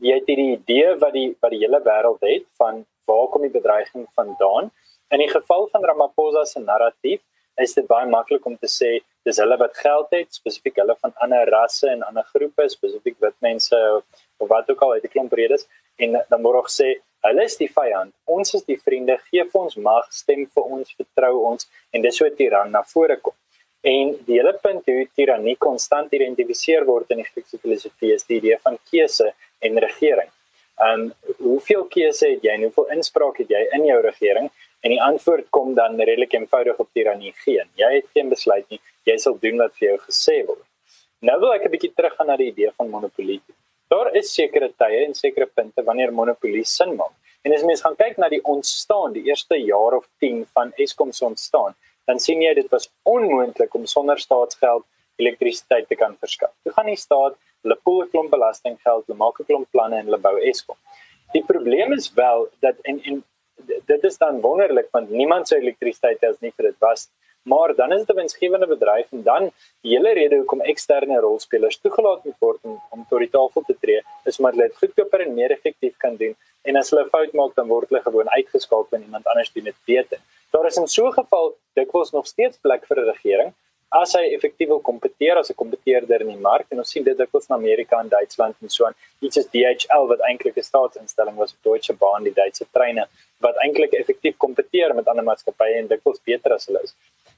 jy 0.00 0.14
het 0.14 0.26
hierdie 0.26 0.52
idee 0.58 0.96
wat 1.02 1.12
die 1.12 1.36
wat 1.42 1.50
die 1.50 1.62
hele 1.64 1.80
wêreld 1.80 2.20
het 2.20 2.44
van 2.60 2.84
waar 3.06 3.28
kom 3.28 3.42
die 3.42 3.56
bedreiging 3.60 4.06
vandaan? 4.14 4.70
In 5.10 5.18
die 5.18 5.30
geval 5.30 5.68
van 5.72 5.84
Ramaphosa 5.84 6.44
se 6.44 6.60
narratief 6.60 7.20
is 7.56 7.74
dit 7.74 7.86
baie 7.86 8.06
maklik 8.06 8.46
om 8.46 8.56
te 8.56 8.70
sê 8.78 8.90
dis 9.26 9.40
hulle 9.42 9.56
wat 9.58 9.74
geld 9.82 10.12
het, 10.14 10.28
spesifiek 10.40 10.78
hulle 10.82 10.94
van 11.02 11.14
ander 11.24 11.50
rasse 11.50 11.88
en 11.90 12.04
ander 12.06 12.26
groepe, 12.34 12.68
spesifiek 12.70 13.18
wit 13.24 13.36
mense 13.44 13.80
of, 13.96 14.48
wat 14.52 14.70
ook 14.70 14.82
al, 14.86 14.94
het 14.96 15.04
'n 15.04 15.14
klomp 15.14 15.32
redes 15.32 15.66
en 15.98 16.20
dan 16.28 16.42
word 16.42 16.56
ook 16.60 16.70
gesê 16.70 16.88
hulle 17.26 17.44
is 17.44 17.56
die 17.56 17.72
vyand, 17.78 18.12
ons 18.24 18.54
is 18.54 18.62
die 18.62 18.78
vriende, 18.78 19.18
gee 19.30 19.44
vir 19.44 19.60
ons 19.60 19.76
mag, 19.76 20.06
stem 20.12 20.46
vir 20.54 20.64
ons, 20.76 20.94
vertrou 21.00 21.34
ons 21.50 21.68
en 21.92 22.02
dis 22.02 22.22
'n 22.22 22.36
tiran 22.36 22.70
na 22.70 22.82
vore 22.82 23.16
kom. 23.16 23.34
En 23.86 24.16
die 24.26 24.38
hele 24.38 24.52
punt 24.62 24.86
hoe 24.86 25.08
tirannie 25.14 25.56
konstant 25.56 26.12
identifiseer 26.12 26.84
word 26.84 27.10
in 27.10 27.20
die 27.22 27.28
Griekse 27.28 27.58
filosofie 27.58 28.14
is 28.14 28.24
die 28.24 28.38
idee 28.40 28.58
van 28.58 28.78
keuse 28.90 29.32
en 29.60 29.78
regering. 29.78 30.30
Um 30.86 31.12
hoeveel 31.38 31.84
keuse 31.84 32.26
het 32.32 32.42
jy 32.42 32.56
en 32.56 32.66
hoeveel 32.66 32.90
inspraak 32.96 33.38
het 33.38 33.52
jy 33.54 33.62
in 33.78 33.86
jou 33.86 34.00
regering? 34.02 34.50
En 34.80 34.90
die 34.90 35.02
antwoord 35.02 35.50
kom 35.50 35.74
dan 35.74 36.00
redelik 36.00 36.32
eenvoudig 36.32 36.78
op 36.78 36.88
tirannie 36.92 37.32
geen. 37.44 37.68
Jy 37.74 37.92
het 37.94 38.08
geen 38.14 38.28
besluit 38.28 38.66
nie. 38.70 38.80
Jy 39.04 39.16
sal 39.18 39.38
doen 39.40 39.58
wat 39.58 39.74
vir 39.78 39.88
jou 39.88 39.98
gesê 40.08 40.36
word. 40.46 40.64
Nou 41.20 41.38
wil 41.40 41.54
ek 41.54 41.64
'n 41.64 41.70
bietjie 41.70 41.94
teruggaan 41.94 42.26
na 42.26 42.36
die 42.36 42.50
idee 42.52 42.70
van 42.76 42.90
monopolie. 42.90 43.40
Daar 43.88 44.14
is 44.14 44.34
sekere 44.34 44.68
tye 44.78 45.04
en 45.04 45.14
sekere 45.14 45.46
punte 45.46 45.82
wanneer 45.82 46.12
monopolie 46.12 46.64
sin 46.64 46.96
maak. 46.96 47.14
En 47.42 47.52
as 47.54 47.62
mens 47.62 47.80
gaan 47.80 47.96
kyk 47.96 48.16
na 48.18 48.28
die 48.28 48.42
ontstaan, 48.42 49.12
die 49.12 49.22
eerste 49.30 49.56
jaar 49.56 49.94
of 49.94 50.08
10 50.18 50.46
van 50.54 50.72
Eskom 50.76 51.12
se 51.12 51.24
ontstaan, 51.24 51.74
dan 52.04 52.18
sien 52.18 52.42
jy 52.42 52.54
dit 52.54 52.68
was 52.70 52.88
onmoontlik 53.02 53.74
om 53.74 53.86
sonder 53.86 54.18
staatsgeld 54.18 54.84
elektrisiteit 55.16 55.88
te 55.88 55.94
kan 55.94 56.16
verskaf. 56.20 56.52
Toe 56.62 56.72
gaan 56.72 56.90
die 56.90 56.96
staat, 56.96 57.36
hulle 57.62 57.78
pool 57.84 58.02
'n 58.02 58.10
klomp 58.10 58.30
belastinggeld, 58.30 59.06
hulle 59.06 59.18
maak 59.18 59.40
'n 59.40 59.44
klomp 59.44 59.70
planne 59.70 59.96
en 59.98 60.04
hulle 60.04 60.18
bou 60.18 60.36
Eskom. 60.50 60.76
Die 61.32 61.44
probleem 61.44 61.92
is 61.92 62.12
wel 62.14 62.48
dat 62.60 62.76
en 62.82 63.00
en 63.02 63.24
dit 63.64 64.04
is 64.04 64.18
dan 64.18 64.40
wonderlik 64.40 64.88
want 64.90 65.10
niemand 65.10 65.48
sou 65.48 65.60
elektrisiteit 65.60 66.24
as 66.24 66.40
nie 66.40 66.52
vir 66.56 66.70
dit 66.70 66.78
was 66.78 67.08
maar 67.46 67.74
dan 67.74 67.92
is 67.92 68.04
dit 68.04 68.10
'n 68.10 68.18
winsgewende 68.20 68.66
bedryf 68.66 69.12
en 69.12 69.22
dan 69.22 69.50
die 69.80 69.92
hele 69.96 70.12
rede 70.12 70.36
hoekom 70.36 70.60
eksterne 70.60 71.20
rolspelers 71.20 71.78
toegelaat 71.80 72.22
word 72.38 72.58
om 72.62 72.80
om 72.90 73.06
tot 73.10 73.18
die 73.18 73.30
tafel 73.38 73.62
te 73.66 73.76
tree 73.80 74.00
is 74.24 74.38
omdat 74.38 74.54
hulle 74.54 74.68
dit 74.68 74.76
goedkoper 74.82 75.20
en 75.20 75.34
meer 75.34 75.50
effektief 75.50 75.96
kan 75.96 76.16
doen 76.16 76.34
en 76.62 76.76
as 76.76 76.90
hulle 76.90 77.04
'n 77.04 77.08
fout 77.08 77.32
maak 77.32 77.54
dan 77.54 77.68
word 77.68 77.88
hulle 77.88 78.02
gewoon 78.02 78.30
uitgeskakel 78.38 78.96
en 78.96 79.02
iemand 79.02 79.26
anders 79.26 79.52
doen 79.52 79.64
dit 79.64 79.80
beter. 79.84 80.18
Daar 80.50 80.66
is 80.66 80.76
in 80.76 80.86
so 80.86 81.06
'n 81.06 81.12
geval 81.12 81.56
dikwels 81.74 82.10
nog 82.10 82.26
steeds 82.26 82.56
plek 82.58 82.86
vir 82.86 82.98
'n 82.98 83.10
regering 83.14 83.52
as 83.88 84.12
hy 84.14 84.24
effektief 84.34 84.68
wil 84.68 84.80
kompeteer 84.80 85.36
as 85.36 85.50
'n 85.50 85.54
kompeteerder 85.62 86.20
in 86.20 86.28
die 86.34 86.44
mark 86.50 86.66
en 86.70 86.78
ons 86.78 86.90
sien 86.90 87.04
dit 87.04 87.18
dikwels 87.18 87.48
in 87.48 87.54
Amerika 87.54 88.00
en 88.00 88.08
Duitsland 88.08 88.54
en 88.62 88.68
so 88.68 88.84
aan. 88.86 88.94
Iets 89.20 89.36
is 89.36 89.46
DHL 89.46 90.06
wat 90.06 90.20
eintlik 90.20 90.56
'n 90.56 90.62
staatsinstelling 90.62 91.36
was, 91.36 91.54
Deutsche 91.62 91.94
Bahn, 91.94 92.24
die 92.24 92.32
Duitse 92.32 92.66
treine 92.72 93.06
wat 93.44 93.56
eintlik 93.64 93.92
effektief 93.92 94.36
kompeteer 94.36 94.94
met 94.94 95.08
ander 95.08 95.24
maatskappye 95.24 95.78
en 95.80 95.88
dikwels 95.88 96.20
beter 96.24 96.54
as 96.56 96.66
hulle 96.66 96.82
is. 96.82 96.94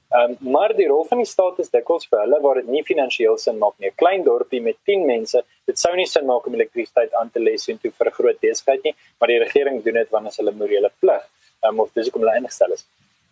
Ehm 0.09 0.31
um, 0.31 0.51
maar 0.53 0.73
die 0.73 0.87
rol 0.89 1.03
van 1.05 1.19
die 1.21 1.29
staat 1.29 1.59
is 1.63 1.69
dikwels 1.69 2.07
vir 2.09 2.23
hulle 2.23 2.39
waar 2.41 2.61
dit 2.61 2.69
nie 2.75 2.83
finansiëel 2.83 3.35
sin 3.37 3.59
maak 3.63 3.75
nie. 3.77 3.89
'n 3.89 3.97
Klein 4.01 4.23
dorpie 4.23 4.61
met 4.61 4.77
10 4.85 5.05
mense, 5.05 5.43
dit 5.69 5.79
sou 5.79 5.91
nie 5.95 6.07
sin 6.07 6.25
maak 6.25 6.47
om 6.47 6.55
elektrisiteit 6.57 7.13
aan 7.19 7.29
te 7.29 7.39
lê 7.39 7.57
sien 7.57 7.77
toe 7.77 7.91
vir 7.91 8.07
'n 8.07 8.17
groot 8.19 8.39
besigheid 8.45 8.83
nie, 8.83 8.95
maar 9.19 9.29
die 9.29 9.43
regering 9.45 9.83
doen 9.83 9.99
dit 10.01 10.09
wanneer 10.09 10.33
hulle 10.37 10.55
morele 10.61 10.91
plig 10.99 11.27
um, 11.63 11.79
of 11.79 11.91
dis 11.93 12.05
hoekom 12.07 12.25
hulle 12.25 12.37
ingestel 12.41 12.71
is. 12.71 12.85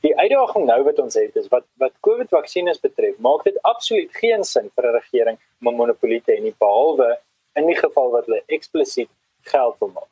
Die 0.06 0.14
uitdaging 0.18 0.66
nou 0.66 0.84
wat 0.84 1.00
ons 1.00 1.16
het 1.16 1.36
is 1.36 1.48
wat 1.56 1.66
wat 1.84 1.94
COVID 2.02 2.30
vaksines 2.30 2.80
betref, 2.80 3.18
maak 3.18 3.44
dit 3.44 3.58
absoluut 3.64 4.12
geen 4.22 4.44
sin 4.44 4.70
vir 4.76 4.86
'n 4.86 4.96
regering 5.00 5.38
om 5.62 5.68
'n 5.74 5.78
monopolie 5.82 6.22
te 6.22 6.36
hê 6.36 6.40
nie 6.42 6.56
behalwe 6.60 7.18
in 7.56 7.66
die 7.66 7.80
geval 7.84 8.12
wat 8.12 8.26
hulle 8.26 8.44
eksplisiet 8.48 9.10
geld 9.42 9.76
wil 9.80 9.92
maak. 9.96 10.12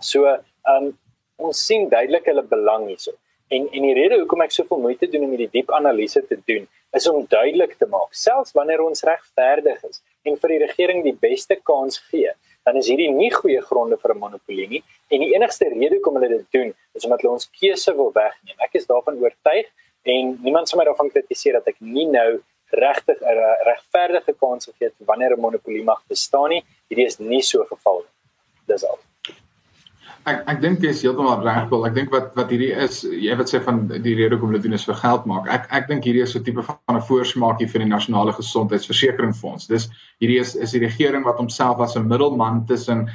So, 0.00 0.26
ehm 0.26 0.42
um, 0.74 0.98
ons 1.36 1.66
sien 1.66 1.88
duidelik 1.88 2.26
hulle 2.30 2.42
belang 2.42 2.88
hierso. 2.88 3.12
En 3.52 3.66
en 3.68 3.86
die 3.86 3.94
rede 3.96 4.18
hoekom 4.20 4.42
ek 4.44 4.54
soveel 4.54 4.80
moeite 4.80 5.08
doen 5.10 5.26
om 5.26 5.34
hierdie 5.34 5.50
diep 5.52 5.72
analise 5.76 6.22
te 6.28 6.38
doen, 6.48 6.66
is 6.96 7.06
om 7.10 7.26
duidelik 7.28 7.74
te 7.78 7.86
maak, 7.90 8.14
selfs 8.14 8.54
wanneer 8.56 8.82
ons 8.84 9.04
regverdig 9.06 9.82
is 9.90 10.00
en 10.24 10.38
vir 10.40 10.54
die 10.54 10.60
regering 10.62 11.02
die 11.04 11.16
beste 11.20 11.58
kans 11.70 11.98
gee, 12.08 12.32
dan 12.64 12.78
is 12.80 12.88
hierdie 12.88 13.10
nie 13.12 13.30
goeie 13.34 13.60
gronde 13.60 13.98
vir 14.00 14.14
'n 14.14 14.18
monopolie 14.18 14.68
nie. 14.68 14.82
En 15.10 15.20
die 15.20 15.34
enigste 15.34 15.68
rede 15.68 15.96
hoekom 15.96 16.16
hulle 16.16 16.28
dit 16.28 16.46
doen, 16.52 16.74
is 16.94 17.04
omdat 17.04 17.20
hulle 17.20 17.34
ons 17.34 17.50
keuse 17.60 17.92
wil 17.94 18.10
wegneem. 18.12 18.56
Ek 18.58 18.74
is 18.74 18.86
daarvan 18.86 19.20
oortuig 19.20 19.66
en 20.04 20.38
niemand 20.42 20.68
sal 20.68 20.78
my 20.78 20.84
daarvan 20.84 21.10
kritiseer 21.10 21.60
dat 21.60 21.68
ek 21.68 21.80
nie 21.80 22.06
nou 22.06 22.40
regtig 22.70 23.20
'n 23.20 23.38
regverdige 23.70 24.32
kans 24.40 24.64
gegee 24.66 24.88
het 24.88 24.94
wanneer 25.06 25.36
'n 25.36 25.40
monopolie 25.40 25.84
mag 25.84 26.02
bestaan 26.08 26.50
nie. 26.50 26.64
Hierdie 26.88 27.06
is 27.06 27.18
nie 27.18 27.42
so 27.42 27.64
geval 27.64 27.98
nie. 27.98 28.14
Dis 28.66 28.84
al 28.84 28.98
ek 30.30 30.40
ek 30.52 30.60
dink 30.62 30.84
jy 30.84 30.90
is 30.94 31.02
heeltemal 31.04 31.42
reg 31.44 31.68
wel. 31.70 31.86
Ek 31.88 31.94
dink 31.96 32.12
wat 32.14 32.32
wat 32.38 32.52
hierdie 32.52 32.72
is, 32.86 33.02
jy 33.04 33.36
wat 33.38 33.50
sê 33.50 33.60
van 33.64 33.84
die 33.90 34.14
rede 34.16 34.36
hoekom 34.36 34.52
hulle 34.52 34.62
doen 34.64 34.76
is 34.78 34.86
vir 34.88 34.98
geld 35.00 35.28
maak. 35.30 35.48
Ek 35.52 35.68
ek 35.80 35.88
dink 35.90 36.08
hierdie 36.08 36.24
is 36.24 36.32
so 36.32 36.40
'n 36.40 36.44
tipe 36.44 36.64
van 36.64 36.96
'n 36.96 37.04
voorsmaakie 37.08 37.68
vir 37.68 37.84
die 37.84 37.90
nasionale 37.92 38.32
gesondheidsversekeringsfonds. 38.32 39.68
Dis 39.68 39.88
hierdie 40.20 40.40
is 40.40 40.54
is 40.56 40.72
die 40.72 40.84
regering 40.86 41.24
wat 41.24 41.38
homself 41.38 41.80
as 41.80 41.96
'n 41.96 42.08
middelman 42.08 42.64
tussen 42.66 43.08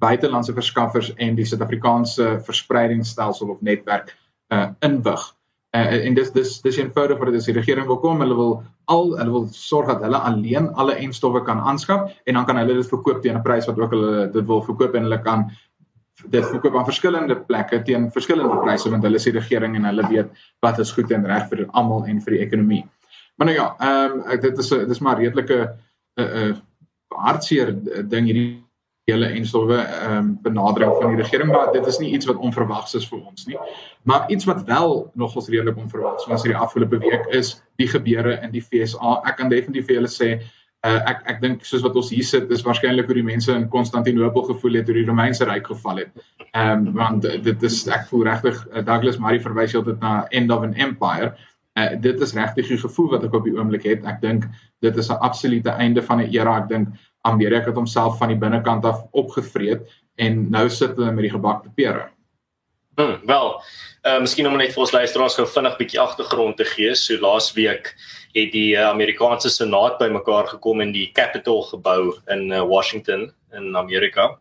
buitelandse 0.00 0.54
verskaffers 0.54 1.12
en 1.16 1.34
die 1.34 1.44
Suid-Afrikaanse 1.44 2.40
verspreidingsstelsel 2.46 3.50
of 3.50 3.60
netwerk 3.60 4.16
uh 4.50 4.68
inwig. 4.80 5.34
Uh, 5.76 6.06
en 6.06 6.14
dis 6.14 6.30
dis 6.32 6.60
dis 6.64 6.76
eenvoudig 6.80 7.18
wat 7.18 7.28
dit 7.28 7.34
is 7.36 7.44
die 7.44 7.52
regering 7.52 7.86
wil 7.86 7.98
kom 8.00 8.22
hulle 8.24 8.34
wil 8.34 8.52
al 8.88 9.10
hulle 9.18 9.32
wil 9.34 9.48
sorg 9.52 9.90
dat 9.90 10.00
hulle 10.00 10.16
alleen 10.16 10.70
alle 10.80 10.94
enstowwe 10.96 11.42
kan 11.44 11.60
aanskaf 11.60 12.14
en 12.24 12.38
dan 12.38 12.46
kan 12.48 12.56
hulle 12.56 12.78
dit 12.78 12.88
verkoop 12.88 13.20
teen 13.20 13.36
'n 13.36 13.42
prys 13.44 13.68
wat 13.68 13.78
ook 13.78 13.92
hulle 13.92 14.30
dit 14.32 14.46
wil 14.46 14.62
verkoop 14.64 14.94
en 14.94 15.02
hulle 15.02 15.20
kan 15.26 15.44
dit 16.26 16.46
verkoop 16.46 16.76
aan 16.76 16.86
verskillende 16.88 17.36
plekke 17.48 17.82
teen 17.86 18.08
verskillende 18.12 18.60
pryse 18.62 18.90
want 18.90 19.04
hulle 19.06 19.20
is 19.20 19.26
die 19.28 19.36
regering 19.36 19.76
en 19.78 19.84
hulle 19.90 20.06
weet 20.10 20.30
wat 20.64 20.78
is 20.82 20.92
goed 20.92 21.12
en 21.14 21.26
reg 21.26 21.48
vir 21.50 21.66
almal 21.68 22.06
en 22.10 22.22
vir 22.24 22.36
die 22.36 22.44
ekonomie. 22.46 22.84
Maar 23.38 23.50
nou 23.50 23.56
ja, 23.58 23.68
ehm 23.78 24.16
um, 24.20 24.40
dit 24.40 24.58
is 24.58 24.68
dit 24.68 24.90
is 24.90 25.02
maar 25.04 25.20
redelike 25.20 25.58
'n 25.58 26.22
uh, 26.22 26.24
'n 26.24 26.50
uh, 26.50 26.56
hartseer 27.08 27.74
ding 28.08 28.26
hierdie 28.26 28.64
hele 29.08 29.26
en 29.26 29.46
stowwe 29.46 29.78
ehm 29.78 30.16
um, 30.16 30.38
benadering 30.42 30.92
van 31.00 31.14
die 31.14 31.22
regering 31.22 31.52
maar 31.52 31.72
dit 31.72 31.86
is 31.86 31.98
nie 31.98 32.12
iets 32.12 32.26
wat 32.26 32.36
onverwags 32.36 32.94
is 32.94 33.08
vir 33.08 33.18
ons 33.18 33.46
nie. 33.46 33.58
Maar 34.02 34.30
iets 34.30 34.44
wat 34.44 34.64
wel 34.64 35.10
nogals 35.14 35.48
redelik 35.48 35.76
onverwags 35.76 36.26
was 36.26 36.42
hierdie 36.42 36.60
afgelope 36.60 36.98
week 36.98 37.26
is 37.26 37.62
die 37.76 37.88
gebeure 37.88 38.40
in 38.42 38.50
die 38.50 38.62
FSA. 38.62 39.20
Ek 39.24 39.36
kan 39.36 39.48
definitief 39.48 39.86
vir 39.86 40.00
julle 40.00 40.12
sê 40.12 40.40
Uh, 40.86 41.00
ek 41.10 41.24
ek 41.26 41.38
dink 41.42 41.64
soos 41.66 41.82
wat 41.82 41.96
ons 41.98 42.12
hier 42.14 42.26
sit 42.26 42.52
is 42.54 42.60
waarskynlik 42.62 43.08
hoe 43.10 43.16
die 43.18 43.26
mense 43.26 43.50
in 43.50 43.64
Konstantinopel 43.72 44.44
gevoel 44.46 44.78
het 44.78 44.84
toe 44.86 44.94
die 44.94 45.06
Romeinse 45.08 45.46
ryk 45.48 45.66
geval 45.66 46.04
het. 46.04 46.12
Ehm 46.52 46.86
um, 46.86 46.92
want 46.94 47.26
dit 47.26 47.64
is 47.66 47.80
ek 47.90 48.06
voel 48.10 48.28
regtig 48.28 48.60
uh, 48.70 48.84
Douglas 48.86 49.18
Murray 49.18 49.40
verwys 49.42 49.74
altyd 49.74 49.98
na 50.04 50.12
end 50.30 50.54
of 50.54 50.62
an 50.62 50.76
empire. 50.78 51.32
Uh, 51.74 51.88
dit 51.98 52.22
is 52.22 52.34
regtig 52.38 52.70
die 52.70 52.78
gevoel 52.78 53.10
wat 53.16 53.26
ek 53.26 53.34
op 53.34 53.48
die 53.48 53.56
oomblik 53.58 53.88
het. 53.90 54.06
Ek 54.06 54.22
dink 54.22 54.46
dit 54.86 55.02
is 55.02 55.10
'n 55.10 55.18
absolute 55.18 55.74
einde 55.82 56.02
van 56.02 56.22
'n 56.22 56.30
era. 56.30 56.60
Ek 56.62 56.68
dink 56.68 56.94
Amerika 57.26 57.72
het 57.72 57.80
homself 57.82 58.18
van 58.18 58.28
die 58.28 58.38
binnekant 58.38 58.84
af 58.84 59.02
opgevreet 59.10 59.82
en 60.16 60.50
nou 60.50 60.68
sit 60.70 60.94
hulle 60.94 61.10
met 61.12 61.26
die 61.26 61.34
gebakte 61.34 61.74
pere. 61.74 62.06
Hmm, 62.98 63.18
wel, 63.26 63.62
uh, 64.06 64.20
miskien 64.20 64.46
om 64.46 64.56
net 64.58 64.72
vir 64.74 64.80
ons 64.82 64.92
luisteraars 64.92 65.36
gou 65.38 65.46
vinnig 65.46 65.76
bietjie 65.78 66.00
agtergrond 66.02 66.56
te 66.56 66.64
gee. 66.64 66.94
So 66.94 67.18
laasweek 67.22 67.94
het 68.34 68.52
die 68.52 68.74
uh, 68.76 68.88
Amerikaanse 68.88 69.50
Senaat 69.50 69.98
bymekaar 69.98 70.48
gekom 70.54 70.80
in 70.84 70.92
die 70.92 71.10
Capitol 71.16 71.62
gebou 71.70 72.14
in 72.32 72.50
uh, 72.52 72.62
Washington 72.62 73.28
in 73.56 73.76
Amerika 73.76 74.36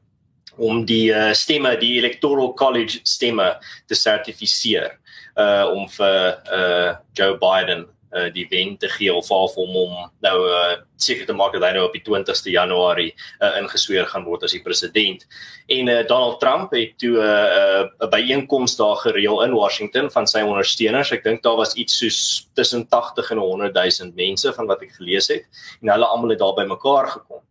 om 0.58 0.86
die 0.86 1.12
uh, 1.14 1.34
stemme, 1.38 1.76
die 1.78 1.98
Electoral 2.00 2.54
College 2.58 3.00
stemme 3.04 3.56
te 3.88 3.96
sertifiseer 3.96 4.98
uh 5.38 5.70
om 5.70 5.86
vir 5.94 6.24
uh 6.50 6.96
Joe 7.14 7.36
Biden 7.38 7.84
uh 8.16 8.28
die 8.34 8.46
wen 8.50 8.78
te 8.78 8.88
gee 8.90 9.14
of 9.14 9.32
al 9.32 9.50
vir 9.52 9.64
hom 9.64 9.76
om 9.76 9.96
nou 10.24 10.38
uh 10.48 10.78
seker 10.98 11.28
te 11.28 11.36
maak 11.36 11.54
dat 11.54 11.64
hy 11.68 11.72
nou 11.76 11.86
op 11.86 11.94
die 11.94 12.04
20ste 12.06 12.54
Januarie 12.54 13.10
uh 13.44 13.58
ingesweer 13.62 14.08
gaan 14.08 14.26
word 14.26 14.44
as 14.48 14.56
die 14.56 14.64
president. 14.64 15.26
En 15.68 15.92
uh 15.92 16.04
Donald 16.08 16.40
Trump 16.40 16.72
het 16.72 16.98
toe 16.98 17.18
'n 17.18 17.24
uh, 17.24 17.82
'n 17.84 18.06
uh, 18.06 18.10
byeenkoms 18.10 18.76
daar 18.76 18.96
gereël 18.96 19.44
in 19.44 19.54
Washington 19.54 20.12
van 20.12 20.28
sy 20.28 20.42
ondersteuners. 20.42 21.12
Ek 21.12 21.24
dink 21.24 21.44
daar 21.44 21.58
was 21.58 21.74
iets 21.74 21.98
soos 21.98 22.50
tussen 22.54 22.88
80 22.88 23.32
en 23.32 23.38
100 23.38 23.74
000 23.74 24.12
mense 24.16 24.54
van 24.54 24.66
wat 24.66 24.82
ek 24.82 24.96
gelees 24.96 25.28
het 25.28 25.44
en 25.82 25.90
hulle 25.90 26.06
almal 26.06 26.30
het 26.30 26.40
daar 26.40 26.54
bymekaar 26.54 27.08
gekom. 27.08 27.42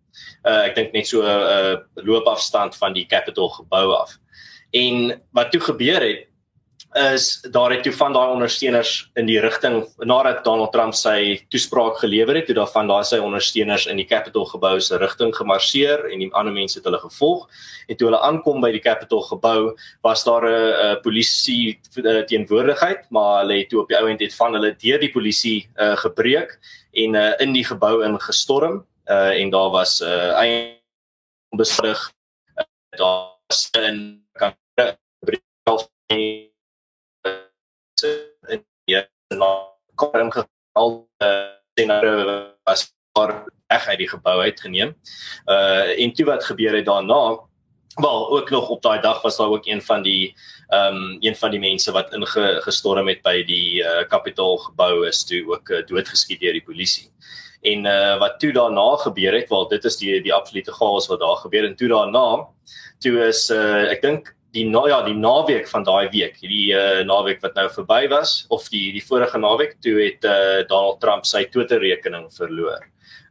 Uh 0.45 0.65
ek 0.65 0.75
dink 0.75 0.93
net 0.93 1.07
so 1.07 1.23
'n 1.23 1.27
uh, 1.27 1.73
uh, 1.73 1.77
loopafstand 1.95 2.77
van 2.77 2.93
die 2.93 3.07
Capitol 3.07 3.49
gebou 3.49 3.93
af. 3.93 4.19
En 4.71 5.23
wat 5.33 5.51
toe 5.51 5.61
gebeur 5.61 6.01
het 6.01 6.27
is 6.97 7.41
daar 7.53 7.71
het 7.71 7.83
toe 7.85 7.93
van 7.93 8.13
daai 8.13 8.31
ondersteuners 8.33 9.11
in 9.21 9.27
die 9.29 9.39
rigting 9.41 9.83
nadat 10.09 10.45
Donald 10.45 10.73
Trump 10.73 10.95
sy 10.97 11.37
toespraak 11.53 11.99
gelewer 12.01 12.39
het, 12.39 12.47
toe 12.49 12.57
daar 12.57 12.71
van 12.73 12.89
daai 12.89 13.05
sy 13.05 13.19
ondersteuners 13.21 13.87
in 13.91 14.01
die 14.01 14.07
Capitol 14.09 14.47
gebou 14.49 14.81
se 14.81 14.97
rigting 14.99 15.35
gemarseer 15.37 16.07
en 16.09 16.25
die 16.25 16.31
ander 16.33 16.55
mense 16.55 16.79
het 16.79 16.89
hulle 16.89 17.01
gevolg. 17.03 17.45
En 17.89 17.97
toe 17.97 18.09
hulle 18.09 18.23
aankom 18.25 18.65
by 18.65 18.73
die 18.73 18.81
Capitol 18.81 19.23
gebou, 19.29 19.77
was 20.03 20.25
daar 20.25 20.49
'n 20.49 21.01
polisie 21.03 21.79
eh, 21.97 22.25
teenwoordigheid, 22.25 23.11
maar 23.11 23.45
hulle 23.45 23.59
het 23.59 23.69
toe 23.69 23.81
op 23.81 23.89
die 23.89 23.99
ou 23.99 24.09
end 24.09 24.21
het 24.21 24.35
van 24.35 24.53
hulle 24.53 24.75
deur 24.77 24.99
die 24.99 25.13
polisie 25.13 25.69
uh, 25.77 25.97
gebreek 25.97 26.59
en 26.93 27.15
uh, 27.15 27.33
in 27.39 27.53
die 27.53 27.65
gebou 27.65 28.05
ingestorm 28.05 28.87
uh, 29.11 29.41
en 29.41 29.51
daar 29.51 29.71
was 29.71 30.01
'n 30.01 30.07
uh, 30.07 30.73
onbeskadig 31.53 32.13
uh, 32.57 32.65
daar 32.91 33.37
was 33.49 33.71
'n 33.77 34.25
kan 34.33 34.55
kom 39.97 40.33
al 40.73 41.09
senare 41.75 42.55
was 42.65 42.93
maar 43.17 43.45
reg 43.67 43.87
uit 43.87 43.99
die 43.99 44.09
gebou 44.09 44.41
uitgeneem. 44.41 44.95
Uh 45.47 45.97
en 45.97 46.13
toe 46.13 46.27
wat 46.27 46.45
gebeur 46.45 46.77
het 46.77 46.87
daarna 46.87 47.47
Wel 47.97 48.31
ook 48.31 48.51
nog 48.51 48.69
op 48.69 48.83
daai 48.83 49.01
dag 49.01 49.23
was 49.23 49.37
daar 49.37 49.49
ook 49.49 49.67
een 49.67 49.83
van 49.83 50.03
die 50.03 50.37
ehm 50.69 50.95
um, 50.95 51.17
een 51.21 51.37
van 51.37 51.51
die 51.51 51.61
mense 51.61 51.93
wat 51.93 52.13
ingestorm 52.13 53.09
het 53.09 53.23
by 53.23 53.45
die 53.45 53.81
uh, 53.81 54.05
Capitol 54.09 54.59
gebou 54.59 55.07
is 55.07 55.25
toe 55.25 55.41
ook 55.53 55.69
uh, 55.69 55.81
doodgeskiet 55.87 56.41
deur 56.41 56.53
die 56.53 56.65
polisie. 56.65 57.09
En 57.63 57.85
uh 57.85 58.19
wat 58.19 58.39
toe 58.41 58.53
daarna 58.53 58.97
gebeur 58.97 59.33
het, 59.33 59.49
wel 59.49 59.69
dit 59.69 59.85
is 59.85 59.97
die 59.97 60.21
die 60.23 60.35
absolute 60.35 60.73
chaos 60.73 61.09
wat 61.09 61.21
daar 61.21 61.37
gebeur 61.37 61.65
en 61.65 61.77
toe 61.77 61.89
daarna 61.89 62.47
toe 62.99 63.17
is 63.27 63.49
uh 63.51 63.89
ek 63.91 64.03
dink 64.03 64.35
die 64.57 64.67
ja 64.91 65.03
die 65.05 65.15
naweek 65.15 65.69
van 65.69 65.85
daai 65.85 66.09
week 66.13 66.41
hierdie 66.41 66.75
uh, 66.75 67.05
naweek 67.07 67.43
wat 67.45 67.57
nou 67.59 67.69
verby 67.75 68.07
was 68.13 68.45
of 68.49 68.69
die 68.73 68.91
die 68.97 69.05
vorige 69.05 69.39
naweek 69.39 69.77
toe 69.85 69.97
het 70.01 70.25
uh, 70.25 70.63
Donald 70.69 71.01
Trump 71.01 71.27
sy 71.29 71.45
Twitter 71.53 71.81
rekening 71.83 72.29
verloor. 72.33 72.87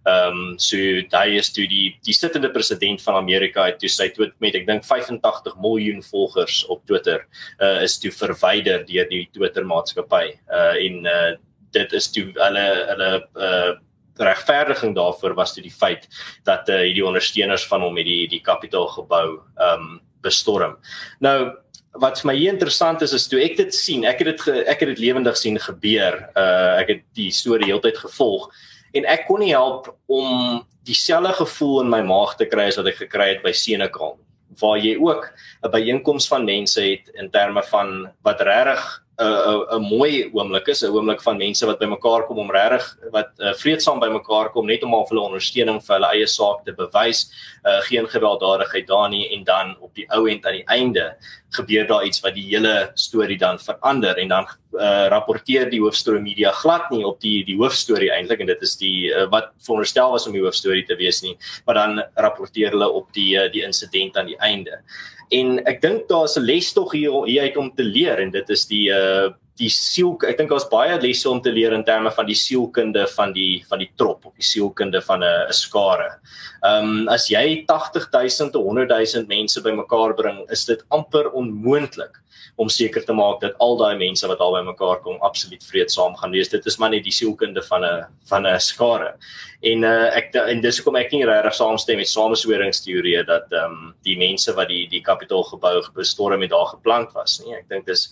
Ehm 0.06 0.36
um, 0.38 0.60
so 0.62 0.78
hy 0.78 1.38
is 1.40 1.50
toe 1.54 1.66
die 1.70 1.96
die 2.06 2.14
sittende 2.14 2.52
president 2.54 3.02
van 3.02 3.18
Amerika 3.18 3.66
het 3.66 3.80
toe 3.82 3.90
sy 3.90 4.12
Twitter 4.14 4.36
met 4.44 4.58
ek 4.60 4.68
dink 4.68 4.86
85 4.86 5.58
miljoen 5.64 6.04
volgers 6.06 6.60
op 6.70 6.84
Twitter 6.86 7.26
uh, 7.60 7.82
is 7.82 7.98
toe 7.98 8.12
verwyder 8.14 8.86
deur 8.86 9.10
die 9.10 9.26
Twitter 9.34 9.66
maatskappy. 9.66 10.28
Uh 10.46 10.76
en 10.78 11.10
uh, 11.10 11.34
dit 11.74 11.98
is 11.98 12.12
toe 12.14 12.30
hulle 12.38 12.68
hulle 12.92 13.12
uh 13.50 13.74
regverdiging 14.16 14.94
daarvoor 14.96 15.34
was 15.36 15.52
toe 15.52 15.64
die 15.64 15.74
feit 15.74 16.06
dat 16.48 16.70
uh, 16.72 16.78
hierdie 16.86 17.04
ondersteuners 17.04 17.66
van 17.68 17.82
hom 17.84 17.98
met 17.98 18.08
die 18.08 18.28
die 18.32 18.44
kapitaal 18.46 18.88
gebou 18.94 19.28
ehm 19.58 19.90
um, 19.90 19.96
bestorm. 20.26 20.76
Nou 21.24 21.54
wat 21.96 22.20
vir 22.20 22.28
my 22.28 22.36
hier 22.36 22.52
interessant 22.52 23.02
is 23.06 23.14
is 23.16 23.28
toe 23.32 23.40
ek 23.40 23.56
dit 23.58 23.76
sien, 23.76 24.04
ek 24.04 24.20
het 24.24 24.34
dit 24.34 24.66
ek 24.68 24.84
het 24.84 24.94
dit 24.96 25.04
lewendig 25.06 25.38
sien 25.40 25.60
gebeur. 25.62 26.20
Uh 26.36 26.82
ek 26.82 26.92
het 26.92 27.04
die 27.16 27.32
storie 27.32 27.72
heeltyd 27.72 28.02
gevolg 28.04 28.50
en 28.96 29.08
ek 29.12 29.26
kon 29.28 29.40
nie 29.44 29.54
help 29.54 29.90
om 30.08 30.64
dieselfde 30.88 31.34
gevoel 31.40 31.82
in 31.84 31.90
my 31.92 32.02
maag 32.06 32.36
te 32.40 32.48
kry 32.48 32.70
as 32.70 32.78
wat 32.80 32.92
ek 32.92 33.04
gekry 33.06 33.34
het 33.34 33.44
by 33.44 33.54
Senekal 33.56 34.18
waar 34.60 34.78
jy 34.80 34.96
ook 35.00 35.32
'n 35.64 35.72
byeenkoms 35.72 36.28
van 36.28 36.46
mense 36.46 36.82
het 36.82 37.10
in 37.14 37.30
terme 37.30 37.64
van 37.64 38.12
wat 38.24 38.42
regtig 38.42 39.05
'n 39.18 39.78
'n 39.78 39.82
mooi 39.82 40.30
oomblik 40.34 40.68
is, 40.68 40.84
'n 40.84 40.92
oomblik 40.92 41.22
van 41.22 41.38
mense 41.38 41.66
wat 41.66 41.80
bymekaar 41.80 42.26
kom 42.28 42.40
om 42.40 42.52
regtig 42.52 42.98
wat 43.12 43.30
uh, 43.40 43.54
vreedsaam 43.54 44.00
bymekaar 44.00 44.52
kom 44.52 44.66
net 44.66 44.84
om 44.84 44.94
al 44.94 45.08
hulle 45.08 45.22
ondersteuning 45.22 45.80
vir 45.84 45.96
hulle 45.96 46.12
eie 46.12 46.28
saak 46.28 46.66
te 46.66 46.74
bewys. 46.74 47.32
Uh, 47.64 47.80
geen 47.88 48.08
gewelddadigheid 48.08 48.88
daar 48.88 49.10
nie 49.10 49.30
en 49.32 49.44
dan 49.44 49.76
op 49.80 49.96
die 49.96 50.06
ou 50.12 50.28
end 50.30 50.46
aan 50.46 50.60
die 50.60 50.68
einde 50.68 51.16
gebeur 51.56 51.88
daar 51.88 52.04
iets 52.06 52.20
wat 52.20 52.36
die 52.36 52.46
hele 52.50 52.92
storie 52.94 53.38
dan 53.38 53.60
verander 53.60 54.18
en 54.18 54.28
dan 54.28 54.48
uh, 54.74 55.08
rapporteer 55.08 55.70
die 55.70 55.80
hoofstorie 55.80 56.22
media 56.22 56.52
glad 56.52 56.90
nie 56.92 57.06
op 57.06 57.22
die 57.22 57.44
die 57.48 57.56
hoofstorie 57.56 58.12
eintlik 58.12 58.44
en 58.44 58.52
dit 58.52 58.62
is 58.62 58.76
die 58.78 59.12
uh, 59.14 59.26
wat 59.32 59.54
veronderstel 59.64 60.12
was 60.12 60.28
om 60.28 60.34
die 60.34 60.44
hoofstorie 60.44 60.86
te 60.86 60.96
wees 61.00 61.22
nie, 61.24 61.38
maar 61.66 61.76
dan 61.76 62.04
rapporteer 62.16 62.76
hulle 62.76 62.90
op 62.90 63.12
die 63.14 63.36
uh, 63.40 63.48
die 63.52 63.64
insident 63.64 64.18
aan 64.18 64.28
die 64.34 64.40
einde 64.40 64.82
en 65.30 65.58
ek 65.66 65.82
dink 65.82 66.08
daar's 66.10 66.38
'n 66.38 66.46
les 66.46 66.74
tog 66.74 66.92
hier 66.92 67.26
hier 67.26 67.42
uit 67.42 67.58
om 67.58 67.72
te 67.76 67.84
leer 67.84 68.20
en 68.20 68.32
dit 68.32 68.50
is 68.50 68.66
die 68.68 68.90
uh 68.90 69.32
die 69.60 69.70
siel 69.72 70.16
ek 70.28 70.38
dink 70.40 70.52
daar's 70.52 70.68
baie 70.72 70.98
lesse 71.00 71.30
om 71.32 71.40
te 71.42 71.52
leer 71.54 71.74
in 71.74 71.86
terme 71.88 72.12
van 72.12 72.28
die 72.28 72.36
sielkunde 72.36 73.06
van 73.14 73.32
die 73.36 73.64
van 73.70 73.80
die 73.80 73.90
trop 73.96 74.26
of 74.28 74.34
die 74.36 74.44
sielkunde 74.44 75.02
van 75.08 75.24
'n 75.24 75.54
skare. 75.54 76.20
Ehm 76.64 76.84
um, 76.84 77.08
as 77.10 77.30
jy 77.30 77.64
80000 77.68 78.52
tot 78.52 78.66
100000 78.66 79.28
mense 79.28 79.62
bymekaar 79.62 80.16
bring, 80.16 80.44
is 80.52 80.66
dit 80.66 80.84
amper 80.90 81.32
onmoontlik 81.32 82.22
om 82.56 82.70
seker 82.72 83.04
te 83.04 83.14
maak 83.16 83.42
dat 83.42 83.58
al 83.64 83.76
daai 83.80 83.98
mense 84.00 84.28
wat 84.28 84.40
al 84.44 84.56
bymekaar 84.56 85.02
kom 85.04 85.20
absoluut 85.28 85.64
vreedsaam 85.64 86.16
gaan 86.20 86.32
wees. 86.32 86.52
Dit 86.52 86.66
is 86.66 86.78
maar 86.80 86.94
net 86.94 87.04
die 87.04 87.14
sielkunde 87.14 87.62
van 87.68 87.84
'n 87.84 88.06
van 88.30 88.48
'n 88.48 88.60
skare. 88.60 89.16
En 89.62 89.84
uh, 89.84 90.16
ek 90.16 90.36
en 90.36 90.62
dis 90.62 90.78
hoekom 90.78 90.96
ek 90.96 91.12
nie 91.12 91.26
regtig 91.26 91.54
saamstem 91.54 91.98
met 91.98 92.08
samesweringsteorieë 92.08 93.26
dat 93.26 93.52
ehm 93.52 93.72
um, 93.72 93.94
die 94.04 94.18
mense 94.18 94.54
wat 94.54 94.68
die 94.68 94.88
die 94.88 95.02
kapitaal 95.02 95.44
gebou 95.44 95.82
bestorm 95.96 96.42
het 96.42 96.52
daar 96.52 96.68
geplant 96.68 97.12
was 97.14 97.42
nie. 97.44 97.56
Ek 97.56 97.70
dink 97.70 97.86
dis 97.86 98.10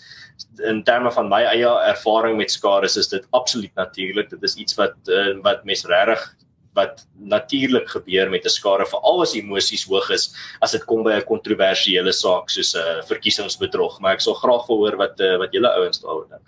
in 0.65 0.83
terme 0.83 1.11
van 1.11 1.29
my 1.33 1.41
eie 1.49 1.73
ervaring 1.89 2.37
met 2.37 2.53
skare 2.53 2.85
is 2.85 3.09
dit 3.09 3.27
absoluut 3.39 3.73
natuurlik. 3.79 4.29
Dit 4.29 4.43
is 4.49 4.55
iets 4.55 4.77
wat 4.79 4.95
uh, 5.09 5.33
wat 5.45 5.65
mense 5.69 5.89
regtig 5.89 6.23
wat 6.73 7.03
natuurlik 7.33 7.89
gebeur 7.89 8.29
met 8.33 8.45
'n 8.45 8.49
skare 8.49 8.85
veral 8.85 9.21
as 9.21 9.35
emosies 9.37 9.85
hoog 9.89 10.09
is 10.09 10.33
as 10.61 10.71
dit 10.71 10.85
kom 10.89 11.03
by 11.03 11.13
'n 11.13 11.29
kontroversiële 11.33 12.13
saak 12.13 12.49
soos 12.49 12.73
'n 12.73 12.79
uh, 12.81 13.03
verkiesingsbedrog 13.11 13.99
maar 14.01 14.13
ek 14.13 14.25
sal 14.25 14.33
graag 14.43 14.65
wil 14.67 14.81
hoor 14.83 14.97
wat 15.03 15.19
uh, 15.19 15.37
wat 15.37 15.53
julle 15.53 15.69
ouens 15.69 16.01
daaroor 16.01 16.27
dink. 16.29 16.47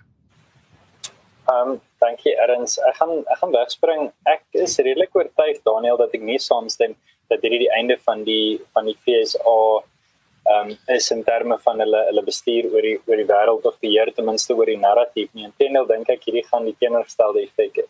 Ehm 1.53 1.77
dankie 2.01 2.35
Erns. 2.43 2.77
Ek 2.89 2.95
gaan 2.99 3.13
ek 3.33 3.37
gaan 3.41 3.53
wegspring. 3.53 4.01
Ek 4.25 4.43
is 4.51 4.77
redelik 4.77 5.15
oortuig 5.15 5.61
Daniel 5.63 5.97
dat 5.97 6.13
ek 6.13 6.21
nie 6.21 6.39
saamstem 6.39 6.95
dat 7.29 7.41
hierdie 7.41 7.65
die 7.65 7.73
einde 7.77 7.97
van 8.05 8.23
die 8.23 8.61
van 8.73 8.85
die 8.85 8.97
FSA 9.05 9.57
ehm 10.45 10.71
um, 10.71 10.77
is 10.95 11.11
in 11.11 11.23
terme 11.23 11.57
van 11.65 11.79
hulle 11.81 12.01
hulle 12.09 12.23
bestuur 12.25 12.67
oor 12.73 12.85
die 12.87 12.97
oor 13.07 13.21
die 13.21 13.29
wêreld 13.31 13.63
of 13.69 13.79
beheer 13.85 14.11
ten 14.13 14.27
minste 14.29 14.53
oor 14.53 14.69
die 14.69 14.81
narratief 14.81 15.29
nie. 15.33 15.47
Inteendeel 15.49 15.87
dink 15.93 16.09
ek 16.13 16.27
hierdie 16.27 16.45
gaan 16.49 16.67
die 16.69 16.75
teenoorgestelde 16.79 17.41
effek 17.47 17.79
hê. 17.81 17.85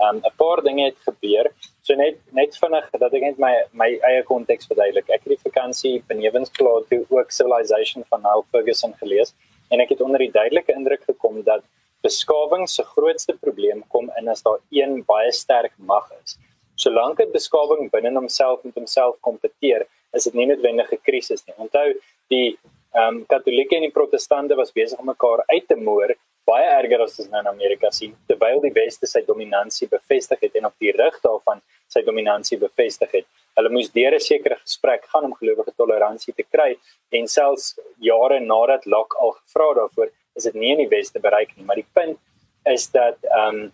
Ehm 0.00 0.16
um, 0.16 0.22
'n 0.30 0.34
paar 0.42 0.62
dinge 0.68 0.84
het 0.88 0.98
gebeur. 1.08 1.50
So 1.86 1.94
net 1.94 2.18
net 2.40 2.56
vinnig 2.62 2.90
dat 3.04 3.14
ek 3.14 3.26
net 3.28 3.38
my 3.38 3.52
my 3.82 3.90
eie 4.10 4.22
konteks 4.32 4.66
verduidelik. 4.70 5.08
Ek 5.08 5.22
het 5.22 5.34
die 5.36 5.44
vakansie 5.48 5.94
benewens 6.12 6.50
klaar 6.58 6.82
toe 6.90 7.04
ook 7.08 7.30
Civilization 7.38 8.04
van 8.10 8.22
Neil 8.22 8.44
Ferguson 8.50 8.94
gelees 9.02 9.34
en 9.70 9.80
ek 9.80 9.94
het 9.94 10.00
onder 10.00 10.18
die 10.18 10.34
duidelike 10.34 10.74
indruk 10.74 11.04
gekom 11.06 11.42
dat 11.44 11.62
beskawing 12.02 12.66
se 12.68 12.82
grootste 12.82 13.36
probleem 13.40 13.84
kom 13.88 14.10
in 14.18 14.28
as 14.28 14.42
daar 14.42 14.58
een 14.70 15.04
baie 15.06 15.32
sterk 15.32 15.72
mag 15.76 16.10
is. 16.22 16.38
Solank 16.74 17.18
dit 17.18 17.32
beskawing 17.32 17.90
binne 17.92 18.12
homself 18.16 18.64
met 18.64 18.74
homself 18.74 19.18
kompeteer, 19.20 19.86
is 20.12 20.24
dit 20.24 20.34
nie 20.34 20.46
noodwendig 20.46 20.92
'n 20.92 21.02
krisis 21.02 21.46
nie. 21.46 21.54
Onthou, 21.56 21.94
die 22.28 22.58
ehm 22.92 23.16
um, 23.16 23.26
Katolieke 23.26 23.76
en 23.76 23.82
die 23.82 23.96
Protestante 23.98 24.56
was 24.56 24.72
besig 24.72 24.98
om 24.98 25.06
mekaar 25.06 25.44
uit 25.46 25.68
te 25.68 25.76
moer 25.76 26.16
baie 26.50 26.66
erger 26.66 27.04
as 27.04 27.18
ons 27.20 27.28
nou 27.30 27.40
in 27.44 27.50
Amerika 27.50 27.90
sien 27.94 28.14
terwyl 28.30 28.60
die 28.64 28.72
weste 28.74 29.06
sy 29.06 29.22
dominansie 29.26 29.88
bevestig 29.88 30.40
het 30.46 30.56
en 30.58 30.68
op 30.70 30.76
die 30.82 30.92
rug 30.96 31.18
daarvan 31.22 31.60
sy 31.90 32.02
dominansie 32.06 32.58
bevestig 32.58 33.12
het. 33.18 33.26
Hulle 33.58 33.72
moes 33.74 33.90
deur 33.94 34.14
'n 34.14 34.20
sekere 34.20 34.56
gesprek 34.64 35.06
gaan 35.12 35.24
om 35.28 35.34
gelowige 35.34 35.72
toleransie 35.76 36.34
te 36.34 36.46
kry 36.54 36.70
en 37.18 37.28
selfs 37.28 37.78
jare 37.98 38.40
nadat 38.40 38.86
Locke 38.86 39.18
al 39.18 39.32
gevra 39.38 39.74
daarvoor 39.80 40.10
is 40.36 40.44
dit 40.44 40.54
nie 40.54 40.72
in 40.72 40.82
die 40.84 40.88
weste 40.96 41.20
bereik 41.20 41.56
nie, 41.56 41.64
maar 41.64 41.76
die 41.76 41.90
punt 41.92 42.18
is 42.66 42.90
dat 42.90 43.18
ehm 43.24 43.48
um, 43.48 43.72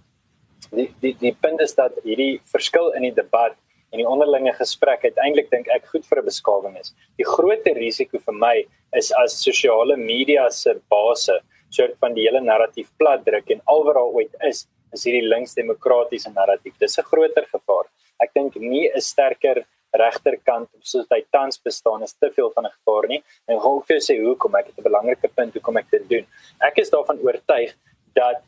die 0.71 0.89
die 1.01 1.15
die 1.21 1.37
punt 1.41 1.61
is 1.61 1.75
dat 1.75 1.93
hierdie 2.05 2.41
verskil 2.53 2.93
in 2.93 3.03
die 3.03 3.15
debat 3.15 3.55
en 3.93 3.99
die 4.01 4.09
onderlinge 4.09 4.53
gesprek 4.59 5.05
uiteindelik 5.05 5.51
dink 5.51 5.69
ek 5.69 5.87
goed 5.93 6.05
vir 6.05 6.19
'n 6.23 6.25
beskawing 6.25 6.79
is. 6.79 6.95
Die 7.19 7.25
groter 7.25 7.75
risiko 7.75 8.19
vir 8.19 8.35
my 8.35 8.57
is 8.93 9.13
as 9.13 9.43
sosiale 9.43 9.97
media 9.97 10.51
se 10.51 10.75
base 10.91 11.41
soort 11.71 11.99
van 11.99 12.15
die 12.15 12.27
hele 12.27 12.41
narratief 12.41 12.91
platdruk 12.99 13.51
en 13.51 13.61
alwaar 13.67 14.03
ooit 14.03 14.35
is 14.43 14.67
is 14.95 15.05
hierdie 15.05 15.29
linksdemokratiese 15.29 16.31
narratief. 16.35 16.75
Dis 16.79 16.99
'n 16.99 17.03
groter 17.03 17.47
gevaar. 17.55 17.87
Ek 18.21 18.31
dink 18.35 18.57
nie 18.57 18.89
'n 18.89 19.01
sterker 19.01 19.65
regterkant 19.93 20.69
soos 20.83 21.07
hy 21.11 21.23
tans 21.33 21.59
bestaan 21.59 22.03
is 22.03 22.15
te 22.15 22.31
veel 22.31 22.51
van 22.55 22.67
'n 22.67 22.75
gevaar 22.79 23.09
nie. 23.09 23.23
En 23.49 23.59
hoe 23.59 23.83
vir 23.89 24.01
sê 24.01 24.19
hoekom 24.21 24.55
ek 24.55 24.67
het 24.67 24.79
'n 24.79 24.83
belangrike 24.83 25.29
punt 25.29 25.53
hoekom 25.55 25.77
ek 25.77 25.91
dit 25.91 26.09
doen. 26.09 26.27
Ek 26.61 26.79
is 26.79 26.91
daarvan 26.91 27.19
oortuig 27.19 27.75
dat 28.15 28.43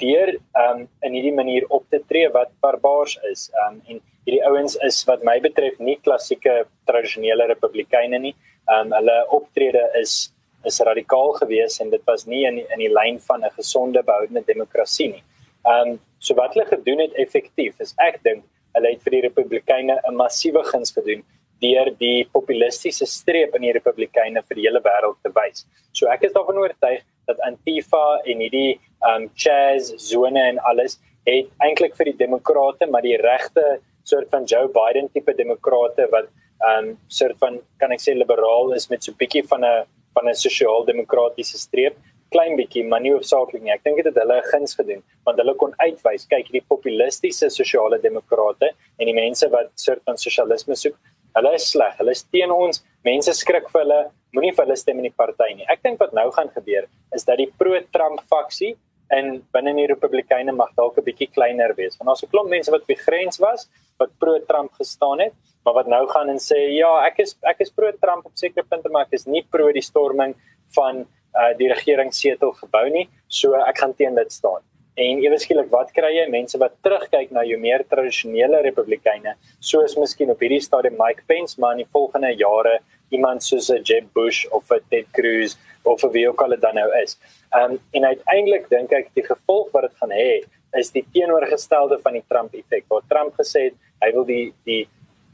deur 0.00 0.34
um 0.64 0.86
in 1.06 1.16
hierdie 1.16 1.34
manier 1.34 1.66
op 1.68 1.84
te 1.90 2.00
tree 2.08 2.28
wat 2.34 2.52
barbaars 2.64 3.16
is 3.30 3.48
um 3.66 3.80
en 3.86 4.00
hierdie 4.26 4.42
ouens 4.48 4.76
is 4.86 5.00
wat 5.08 5.24
my 5.26 5.38
betref 5.40 5.78
nie 5.78 5.96
klassieke 6.04 6.64
tradisionele 6.90 7.48
republikeine 7.52 8.18
nie. 8.18 8.34
Um 8.68 8.94
hulle 8.96 9.16
optrede 9.38 9.86
is 10.02 10.32
is 10.68 10.80
radikaal 10.84 11.32
geweest 11.38 11.80
en 11.80 11.90
dit 11.90 12.02
was 12.06 12.26
nie 12.26 12.44
in 12.48 12.60
in 12.60 12.84
die 12.84 12.92
lyn 12.92 13.18
van 13.28 13.44
'n 13.44 13.56
gesonde 13.56 14.02
behoudende 14.02 14.44
demokrasie 14.46 15.10
nie. 15.12 15.24
Um 15.64 15.98
so 16.18 16.34
wat 16.34 16.54
hulle 16.54 16.66
gedoen 16.66 17.00
het 17.06 17.14
effektief 17.14 17.80
is 17.80 17.94
ek 17.98 18.22
dink 18.22 18.44
hulle 18.74 18.92
het 18.92 19.02
vir 19.04 19.16
die 19.16 19.26
republikeine 19.28 20.00
'n 20.08 20.16
massiewe 20.16 20.62
guns 20.72 20.92
gedoen 20.92 21.24
deur 21.60 21.90
die 22.00 22.26
populistiese 22.32 23.06
streep 23.06 23.54
in 23.58 23.66
die 23.66 23.74
Republikeine 23.76 24.42
vir 24.42 24.58
die 24.58 24.66
hele 24.66 24.82
wêreld 24.84 25.18
te 25.22 25.32
wys. 25.36 25.66
So 25.92 26.08
ek 26.12 26.24
is 26.28 26.34
daarvan 26.36 26.60
oortuig 26.62 27.04
dat 27.28 27.40
Antifa 27.46 28.20
en 28.24 28.42
hierdie 28.44 28.80
um 29.12 29.28
Chaz 29.34 29.92
zone 30.10 30.42
en 30.52 30.60
alles 30.70 30.98
het 31.28 31.48
eintlik 31.64 31.96
vir 31.98 32.12
die 32.12 32.18
demokrate 32.24 32.88
maar 32.90 33.04
die 33.06 33.18
regte 33.20 33.80
soort 34.08 34.30
van 34.32 34.46
Joe 34.50 34.68
Biden 34.74 35.10
tipe 35.14 35.34
demokrate 35.36 36.08
wat 36.14 36.30
um 36.74 36.94
soort 37.08 37.38
van 37.40 37.60
kan 37.80 37.92
ek 37.96 38.02
sê 38.04 38.16
liberaal 38.16 38.74
is 38.76 38.90
met 38.90 39.04
so 39.04 39.12
'n 39.12 39.20
bietjie 39.20 39.44
van 39.52 39.64
'n 39.64 39.86
van 40.14 40.28
'n 40.28 40.34
sosiaal-demokratiese 40.34 41.58
streep 41.58 41.96
klein 42.30 42.56
bietjie 42.56 42.84
maar 42.86 43.00
nie 43.00 43.12
hoofsaaklik 43.12 43.62
nie. 43.62 43.72
Ek 43.74 43.84
dink 43.84 43.96
dit 43.96 44.06
het 44.06 44.18
hulle 44.22 44.40
guns 44.52 44.74
gedoen 44.78 45.02
want 45.26 45.38
hulle 45.42 45.54
kon 45.62 45.74
uitwys 45.78 46.26
kyk 46.30 46.46
hierdie 46.48 46.66
populistiese 46.72 47.50
sosiale 47.50 47.98
demokrate 48.02 48.72
en 48.98 49.06
die 49.10 49.16
mense 49.16 49.48
wat 49.54 49.70
soort 49.74 50.02
van 50.04 50.16
sosialisme 50.16 50.76
soek 50.76 50.96
Hulle 51.36 51.54
is 51.54 51.70
sleg. 51.70 51.96
Hulle 51.98 52.14
is 52.16 52.22
teen 52.32 52.50
ons. 52.54 52.82
Mense 53.06 53.34
skrik 53.38 53.68
vir 53.72 53.84
hulle. 53.84 54.00
Moenie 54.36 54.52
vir 54.54 54.64
hulle 54.64 54.76
stem 54.78 55.00
in 55.02 55.08
die 55.08 55.16
party 55.16 55.50
nie. 55.56 55.66
Ek 55.72 55.82
dink 55.82 56.00
wat 56.02 56.14
nou 56.16 56.28
gaan 56.34 56.50
gebeur 56.54 56.86
is 57.16 57.26
dat 57.26 57.40
die 57.40 57.48
pro-Trump 57.58 58.22
faksie 58.30 58.76
in 59.16 59.40
binne 59.54 59.72
die 59.74 59.88
Republikeine 59.90 60.52
mag 60.54 60.70
dalk 60.78 60.98
'n 60.98 61.04
bietjie 61.04 61.30
kleiner 61.34 61.74
wees. 61.74 61.96
Want 61.98 62.08
daar's 62.08 62.22
'n 62.22 62.30
klomp 62.30 62.48
mense 62.48 62.70
wat 62.70 62.86
die 62.86 62.96
grens 63.06 63.38
was 63.38 63.68
wat 63.98 64.10
pro-Trump 64.18 64.72
gestaan 64.72 65.20
het, 65.20 65.34
maar 65.64 65.74
wat 65.74 65.86
nou 65.86 66.06
gaan 66.08 66.28
en 66.28 66.38
sê 66.38 66.58
ja, 66.78 67.04
ek 67.06 67.18
is 67.18 67.36
ek 67.42 67.60
is 67.60 67.70
pro-Trump 67.70 68.26
op 68.26 68.32
sekere 68.34 68.64
punte, 68.64 68.88
maar 68.88 69.02
ek 69.02 69.12
is 69.12 69.26
nie 69.26 69.42
pro 69.50 69.72
die 69.72 69.82
storming 69.82 70.34
van 70.74 71.06
uh, 71.34 71.52
die 71.58 71.68
regeringssetel 71.68 72.52
gebou 72.52 72.88
nie. 72.90 73.08
So 73.28 73.54
ek 73.54 73.78
gaan 73.78 73.94
teen 73.94 74.14
dit 74.14 74.32
staan. 74.32 74.62
En 75.00 75.20
ewe 75.24 75.38
skielik 75.40 75.70
wat 75.72 75.92
kry 75.96 76.10
jy 76.12 76.26
mense 76.28 76.58
wat 76.60 76.74
terugkyk 76.84 77.30
na 77.32 77.44
jou 77.48 77.56
meer 77.60 77.84
tradisionele 77.88 78.60
republikeine 78.66 79.32
soos 79.70 79.96
miskien 79.96 80.32
op 80.34 80.42
hierdie 80.44 80.60
stadium 80.60 80.98
Mike 81.00 81.24
Pence 81.30 81.60
maar 81.60 81.76
in 81.76 81.84
die 81.84 81.92
volgende 81.94 82.32
jare 82.36 82.80
iemand 83.16 83.46
soos 83.46 83.70
'n 83.70 83.80
Jeb 83.88 84.12
Bush 84.14 84.44
of 84.50 84.70
'n 84.70 84.84
Ted 84.90 85.06
Cruz 85.16 85.56
of 85.84 86.02
wie 86.12 86.28
ook 86.28 86.42
al 86.42 86.50
dit 86.50 86.60
dan 86.60 86.74
nou 86.74 86.90
is. 87.02 87.16
Um 87.56 87.78
en 87.92 88.04
uiteindelik 88.04 88.68
dink 88.68 88.92
ek 88.92 89.08
die 89.14 89.24
gevolg 89.24 89.72
wat 89.72 89.88
dit 89.88 89.96
gaan 90.00 90.12
hê 90.12 90.44
is 90.78 90.90
die 90.90 91.04
teenoorgestelde 91.12 91.98
van 92.02 92.12
die 92.12 92.24
Trump 92.28 92.54
effek. 92.54 92.84
Waar 92.88 93.02
Trump 93.08 93.32
gesê 93.40 93.70
het 93.70 93.74
hy 94.04 94.12
wil 94.12 94.24
die 94.24 94.52
die 94.64 94.88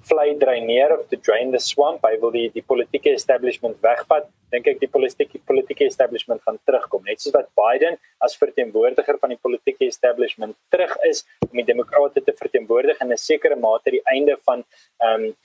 vlei 0.08 0.34
dreineer 0.38 0.92
of 0.94 1.08
to 1.10 1.16
drain 1.16 1.50
the 1.52 1.60
swamp. 1.60 2.04
Hy 2.06 2.16
wil 2.22 2.32
die 2.34 2.46
die 2.54 2.62
politieke 2.62 3.12
establishment 3.14 3.80
wegvat. 3.84 4.28
Dink 4.54 4.68
ek 4.72 4.80
die 4.82 4.90
politieke 4.90 5.40
politieke 5.48 5.86
establishment 5.86 6.42
gaan 6.46 6.60
terugkom. 6.68 7.04
Net 7.08 7.22
soos 7.22 7.34
wat 7.34 7.50
Biden 7.58 7.98
as 8.24 8.38
verteenwoordiger 8.38 9.18
van 9.22 9.34
die 9.34 9.40
politieke 9.42 9.88
establishment 9.90 10.56
terug 10.74 10.94
is 11.10 11.24
om 11.48 11.58
die 11.58 11.66
demokrate 11.66 12.22
te 12.22 12.34
verteenwoordig 12.36 13.00
in 13.00 13.12
'n 13.12 13.20
sekere 13.30 13.56
mate 13.56 13.90
die 13.90 14.04
einde 14.14 14.38
van 14.44 14.64
ehm 15.02 15.28
um, 15.28 15.36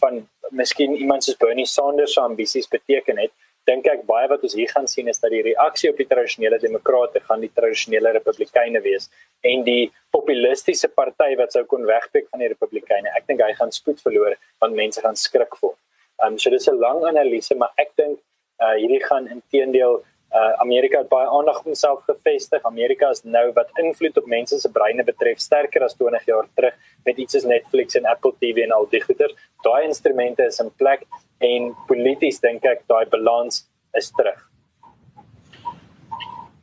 van 0.00 0.28
miskien 0.50 0.94
iemand 0.96 1.24
soos 1.24 1.36
Bernie 1.36 1.66
Sanders 1.66 2.14
se 2.14 2.20
ambisies 2.20 2.68
beteken 2.68 3.18
het 3.18 3.32
dink 3.68 3.86
ek 3.92 4.06
baie 4.08 4.28
wat 4.30 4.44
ons 4.46 4.54
hier 4.56 4.70
gaan 4.72 4.88
sien 4.88 5.08
is 5.12 5.20
dat 5.22 5.32
die 5.34 5.42
reaksie 5.44 5.90
op 5.90 5.98
die 6.00 6.08
tradisionele 6.08 6.58
demokrate 6.62 7.20
gaan 7.26 7.42
die 7.44 7.52
tradisionele 7.54 8.12
republikeine 8.16 8.80
wees 8.84 9.10
en 9.52 9.64
die 9.66 9.90
populistiese 10.16 10.88
party 10.88 11.34
wat 11.40 11.52
sou 11.52 11.64
kon 11.68 11.86
wegpik 11.88 12.30
van 12.30 12.44
die 12.44 12.50
republikeine 12.52 13.12
ek 13.16 13.28
dink 13.28 13.44
hy 13.44 13.52
gaan 13.58 13.72
spoed 13.76 14.00
verloor 14.06 14.36
want 14.64 14.78
mense 14.78 15.02
gaan 15.04 15.16
skrik 15.16 15.56
voel. 15.60 15.76
Um 16.24 16.38
so 16.38 16.50
dis 16.50 16.68
'n 16.68 16.80
lang 16.80 17.04
analise 17.12 17.54
maar 17.56 17.72
ek 17.76 17.92
dink 17.96 18.18
uh 18.60 18.76
hierdie 18.76 19.04
gaan 19.04 19.28
intedeel 19.28 20.02
uh 20.40 20.52
Amerika 20.64 20.98
het 20.98 21.08
baie 21.08 21.28
aandag 21.28 21.58
op 21.58 21.64
homself 21.64 22.02
gevestig. 22.08 22.62
Amerika 22.62 23.10
is 23.10 23.22
nou 23.24 23.46
wat 23.52 23.70
invloed 23.82 24.16
op 24.16 24.26
mense 24.26 24.60
se 24.60 24.70
breine 24.70 25.04
betref 25.04 25.38
sterker 25.38 25.82
as 25.84 25.94
20 25.94 26.26
jaar 26.26 26.46
terug 26.56 26.74
met 27.04 27.18
iets 27.18 27.32
soos 27.32 27.44
Netflix 27.44 27.94
en 27.94 28.06
Apple 28.06 28.32
TV 28.40 28.64
en 28.64 28.72
al 28.72 28.86
die 28.90 29.00
goeder. 29.00 29.32
Daai 29.64 29.84
instrumente 29.84 30.46
is 30.46 30.60
in 30.60 30.70
plek 30.76 31.04
en 31.40 31.72
polities 31.88 32.40
dink 32.44 32.64
ek 32.68 32.84
daai 32.88 33.08
balans 33.12 33.64
is 33.96 34.12
terug. 34.16 34.38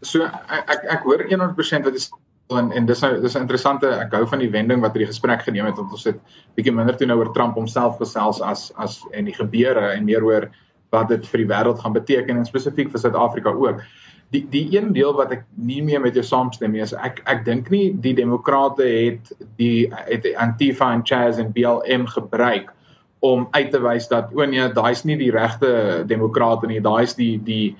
So 0.06 0.24
ek 0.24 0.86
ek, 0.86 1.04
hoor 1.04 1.26
100% 1.26 1.90
wat 1.90 1.98
is 1.98 2.12
en 2.54 2.70
en 2.72 2.86
dis 2.88 3.02
nou 3.04 3.10
dis 3.22 3.36
'n 3.36 3.44
interessante 3.44 3.90
ek 3.90 4.14
hou 4.14 4.26
van 4.26 4.40
die 4.40 4.52
wending 4.52 4.82
wat 4.82 4.94
hierdie 4.94 5.12
gesprek 5.12 5.42
geneem 5.44 5.66
het 5.66 5.76
want 5.76 5.92
ons 5.92 6.06
het 6.06 6.20
bietjie 6.56 6.74
minder 6.74 6.96
toe 6.96 7.08
nou 7.08 7.18
oor 7.20 7.34
Trump 7.34 7.56
homself 7.56 7.98
gesels 7.98 8.42
as 8.42 8.72
as 8.78 9.02
en 9.12 9.26
die 9.26 9.34
gebeure 9.36 9.92
en 9.96 10.06
meer 10.06 10.24
oor 10.24 10.50
wat 10.92 11.10
dit 11.10 11.26
vir 11.28 11.44
die 11.44 11.50
wêreld 11.50 11.80
gaan 11.80 11.94
beteken 11.94 12.38
en 12.38 12.46
spesifiek 12.46 12.92
vir 12.92 13.00
Suid-Afrika 13.00 13.50
ook. 13.50 13.82
Die 14.32 14.46
die 14.50 14.78
een 14.78 14.94
deel 14.94 15.14
wat 15.14 15.32
ek 15.32 15.44
nie 15.56 15.82
meer 15.82 16.00
met 16.00 16.16
jou 16.16 16.24
saamstem 16.24 16.72
nie 16.72 16.82
is 16.82 16.94
ek 16.94 17.22
ek 17.26 17.44
dink 17.46 17.70
nie 17.70 17.92
die 17.92 18.14
demokrate 18.14 18.84
het 18.84 19.34
die 19.58 19.90
het 20.08 20.28
Antifa 20.36 20.94
en 20.94 21.04
Chaz 21.04 21.40
en 21.40 21.52
BLM 21.52 22.08
gebruik 22.08 22.72
om 23.20 23.48
uit 23.52 23.72
te 23.72 23.82
wys 23.82 24.08
dat 24.08 24.32
o 24.36 24.46
nee, 24.46 24.70
daai's 24.74 25.04
nie 25.04 25.18
die 25.18 25.32
regte 25.32 26.04
demokrate 26.08 26.68
nie, 26.68 26.82
daai's 26.82 27.16
die 27.18 27.38
die 27.44 27.76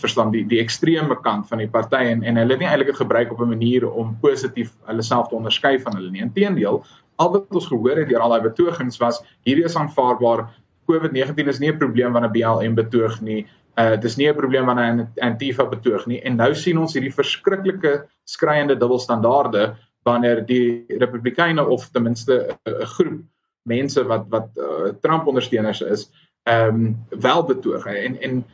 verstaan 0.00 0.30
die 0.32 0.44
die 0.48 0.60
ekstreme 0.62 1.16
kant 1.22 1.48
van 1.50 1.60
die 1.60 1.68
party 1.70 2.00
en 2.12 2.22
en 2.24 2.40
hulle 2.40 2.56
het 2.56 2.62
nie 2.62 2.68
eintlik 2.68 2.96
gebruik 2.96 3.32
op 3.32 3.40
'n 3.40 3.52
manier 3.52 3.90
om 3.90 4.16
positief 4.20 4.72
hulle 4.86 5.02
self 5.02 5.28
te 5.28 5.36
onderskei 5.36 5.78
van 5.80 5.96
hulle 5.96 6.10
nie. 6.10 6.22
Inteendeel, 6.22 6.84
al 7.16 7.32
wat 7.32 7.54
ons 7.54 7.66
gehoor 7.66 7.96
het 7.96 8.08
deur 8.08 8.20
al 8.20 8.30
daai 8.30 8.48
betogings 8.48 8.98
was 8.98 9.22
hierdie 9.44 9.64
is 9.64 9.76
aanvaarbaar. 9.76 10.48
COVID-19 10.90 11.48
is 11.48 11.58
nie 11.58 11.70
'n 11.72 11.78
probleem 11.78 12.12
wanneer 12.12 12.30
BLM 12.30 12.74
betoog 12.74 13.20
nie. 13.20 13.46
Uh 13.76 13.96
dis 13.96 14.16
nie 14.16 14.28
'n 14.28 14.36
probleem 14.36 14.66
wanneer 14.66 15.08
Antifa 15.20 15.64
betoog 15.64 16.06
nie. 16.06 16.20
En 16.22 16.36
nou 16.36 16.54
sien 16.54 16.78
ons 16.78 16.94
hierdie 16.94 17.14
verskriklike 17.14 18.06
skreiende 18.24 18.76
dubbelstandaarde 18.76 19.76
wanneer 20.04 20.46
die 20.46 20.84
Republikeine 20.88 21.66
of 21.66 21.88
ten 21.90 22.02
minste 22.02 22.56
'n 22.66 22.86
groep 22.86 23.22
mense 23.68 24.02
wat 24.08 24.26
wat 24.32 24.50
uh, 24.60 24.92
Trump 25.04 25.26
ondersteuners 25.30 25.80
is, 25.80 26.08
ehm 26.44 26.74
um, 26.74 26.96
wel 27.20 27.44
betoog. 27.48 27.86
En 27.86 28.20
en 28.20 28.44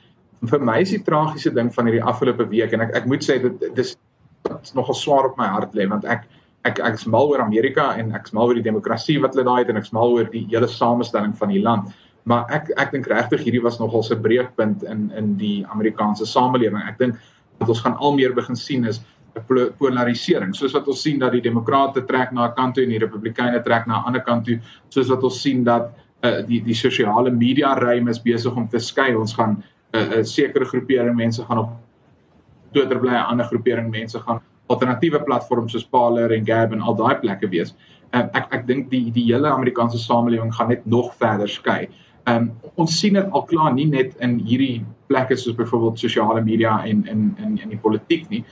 vir 0.51 0.63
my 0.65 0.79
is 0.81 0.95
die 0.95 1.03
tragiese 1.05 1.53
ding 1.53 1.73
van 1.75 1.89
hierdie 1.89 2.05
afgelope 2.13 2.47
week 2.49 2.73
en 2.73 2.87
ek 2.87 2.95
ek 3.03 3.09
moet 3.11 3.25
sê 3.27 3.41
dit 3.43 3.65
dis 3.77 3.97
nogal 4.75 4.97
swaar 4.97 5.29
op 5.29 5.41
my 5.41 5.49
hart 5.53 5.75
lê 5.77 5.87
want 5.91 6.07
ek 6.09 6.29
ek 6.69 6.81
ek 6.85 6.97
is 6.97 7.07
mal 7.09 7.29
oor 7.33 7.43
Amerika 7.45 7.91
en 8.01 8.15
ek 8.17 8.29
is 8.29 8.37
mal 8.37 8.49
oor 8.49 8.57
die 8.57 8.65
demokrasie 8.65 9.19
wat 9.21 9.35
hulle 9.35 9.49
daai 9.49 9.63
het 9.63 9.73
en 9.73 9.81
ek 9.81 9.89
is 9.89 9.97
mal 9.97 10.17
oor 10.17 10.31
die 10.33 10.47
hele 10.53 10.69
samestelling 10.69 11.35
van 11.37 11.53
die 11.53 11.63
land. 11.65 11.93
Maar 12.29 12.49
ek 12.57 12.73
ek 12.77 12.93
dink 12.93 13.09
regtig 13.09 13.45
hierdie 13.45 13.65
was 13.65 13.79
nogal 13.81 14.05
'n 14.05 14.23
breekpunt 14.23 14.83
in 14.83 15.11
in 15.17 15.37
die 15.37 15.65
Amerikaanse 15.67 16.27
samelewing. 16.27 16.83
Ek 16.89 16.99
dink 16.99 17.17
wat 17.59 17.69
ons 17.69 17.81
gaan 17.81 17.97
al 17.97 18.15
meer 18.17 18.33
begin 18.35 18.57
sien 18.57 18.85
is 18.85 19.01
polarisering 19.79 20.55
soos 20.55 20.75
wat 20.77 20.89
ons 20.89 21.03
sien 21.03 21.19
dat 21.19 21.33
die 21.33 21.43
demokrate 21.45 22.05
trek 22.07 22.33
na 22.33 22.49
'n 22.49 22.55
kant 22.55 22.75
toe 22.75 22.85
en 22.85 22.91
die 22.91 22.99
republikeine 22.99 23.63
trek 23.63 23.87
na 23.87 24.01
'n 24.01 24.07
ander 24.07 24.23
kant 24.23 24.45
toe 24.45 24.61
soos 24.89 25.09
wat 25.09 25.23
ons 25.23 25.43
sien 25.43 25.65
dat 25.65 25.91
uh, 26.25 26.43
die 26.47 26.61
die 26.61 26.75
sosiale 26.75 27.31
media 27.31 27.75
ruim 27.75 28.09
is 28.09 28.19
besig 28.19 28.57
om 28.57 28.69
te 28.69 28.79
skei 28.79 29.15
ons 29.15 29.35
gaan 29.35 29.57
'n 29.57 29.97
uh, 29.97 30.19
uh, 30.19 30.23
sekere 30.23 30.65
groepering 30.65 31.17
mense 31.17 31.45
gaan 31.45 31.59
op 31.59 31.71
Twitter 32.73 32.99
bly 32.99 33.11
'n 33.11 33.31
ander 33.31 33.47
groepering 33.47 33.91
mense 33.91 34.19
gaan 34.19 34.41
alternatiewe 34.67 35.23
platforms 35.25 35.73
soos 35.73 35.85
Parler 35.85 36.33
en 36.33 36.47
Gab 36.47 36.73
en 36.73 36.81
al 36.81 36.95
daai 36.95 37.19
plekke 37.21 37.49
wees. 37.49 37.75
Uh, 38.15 38.27
ek 38.35 38.47
ek 38.51 38.67
dink 38.67 38.91
die 38.91 39.11
die 39.11 39.27
hele 39.33 39.51
Amerikaanse 39.51 39.99
samelewing 39.99 40.55
gaan 40.55 40.69
net 40.69 40.87
nog 40.87 41.15
verder 41.15 41.49
skei. 41.49 41.89
Um, 42.29 42.51
ons 42.77 42.99
sien 43.01 43.15
dit 43.17 43.31
al 43.33 43.45
klaar 43.49 43.73
nie 43.75 43.87
net 43.89 44.17
in 44.21 44.39
hierdie 44.39 44.85
plekke 45.09 45.37
soos 45.37 45.57
byvoorbeeld 45.57 45.99
sosiale 45.99 46.43
media 46.45 46.85
en 46.85 47.07
in 47.07 47.37
in 47.39 47.59
in 47.59 47.69
die 47.69 47.79
politiek 47.79 48.29
nie 48.31 48.45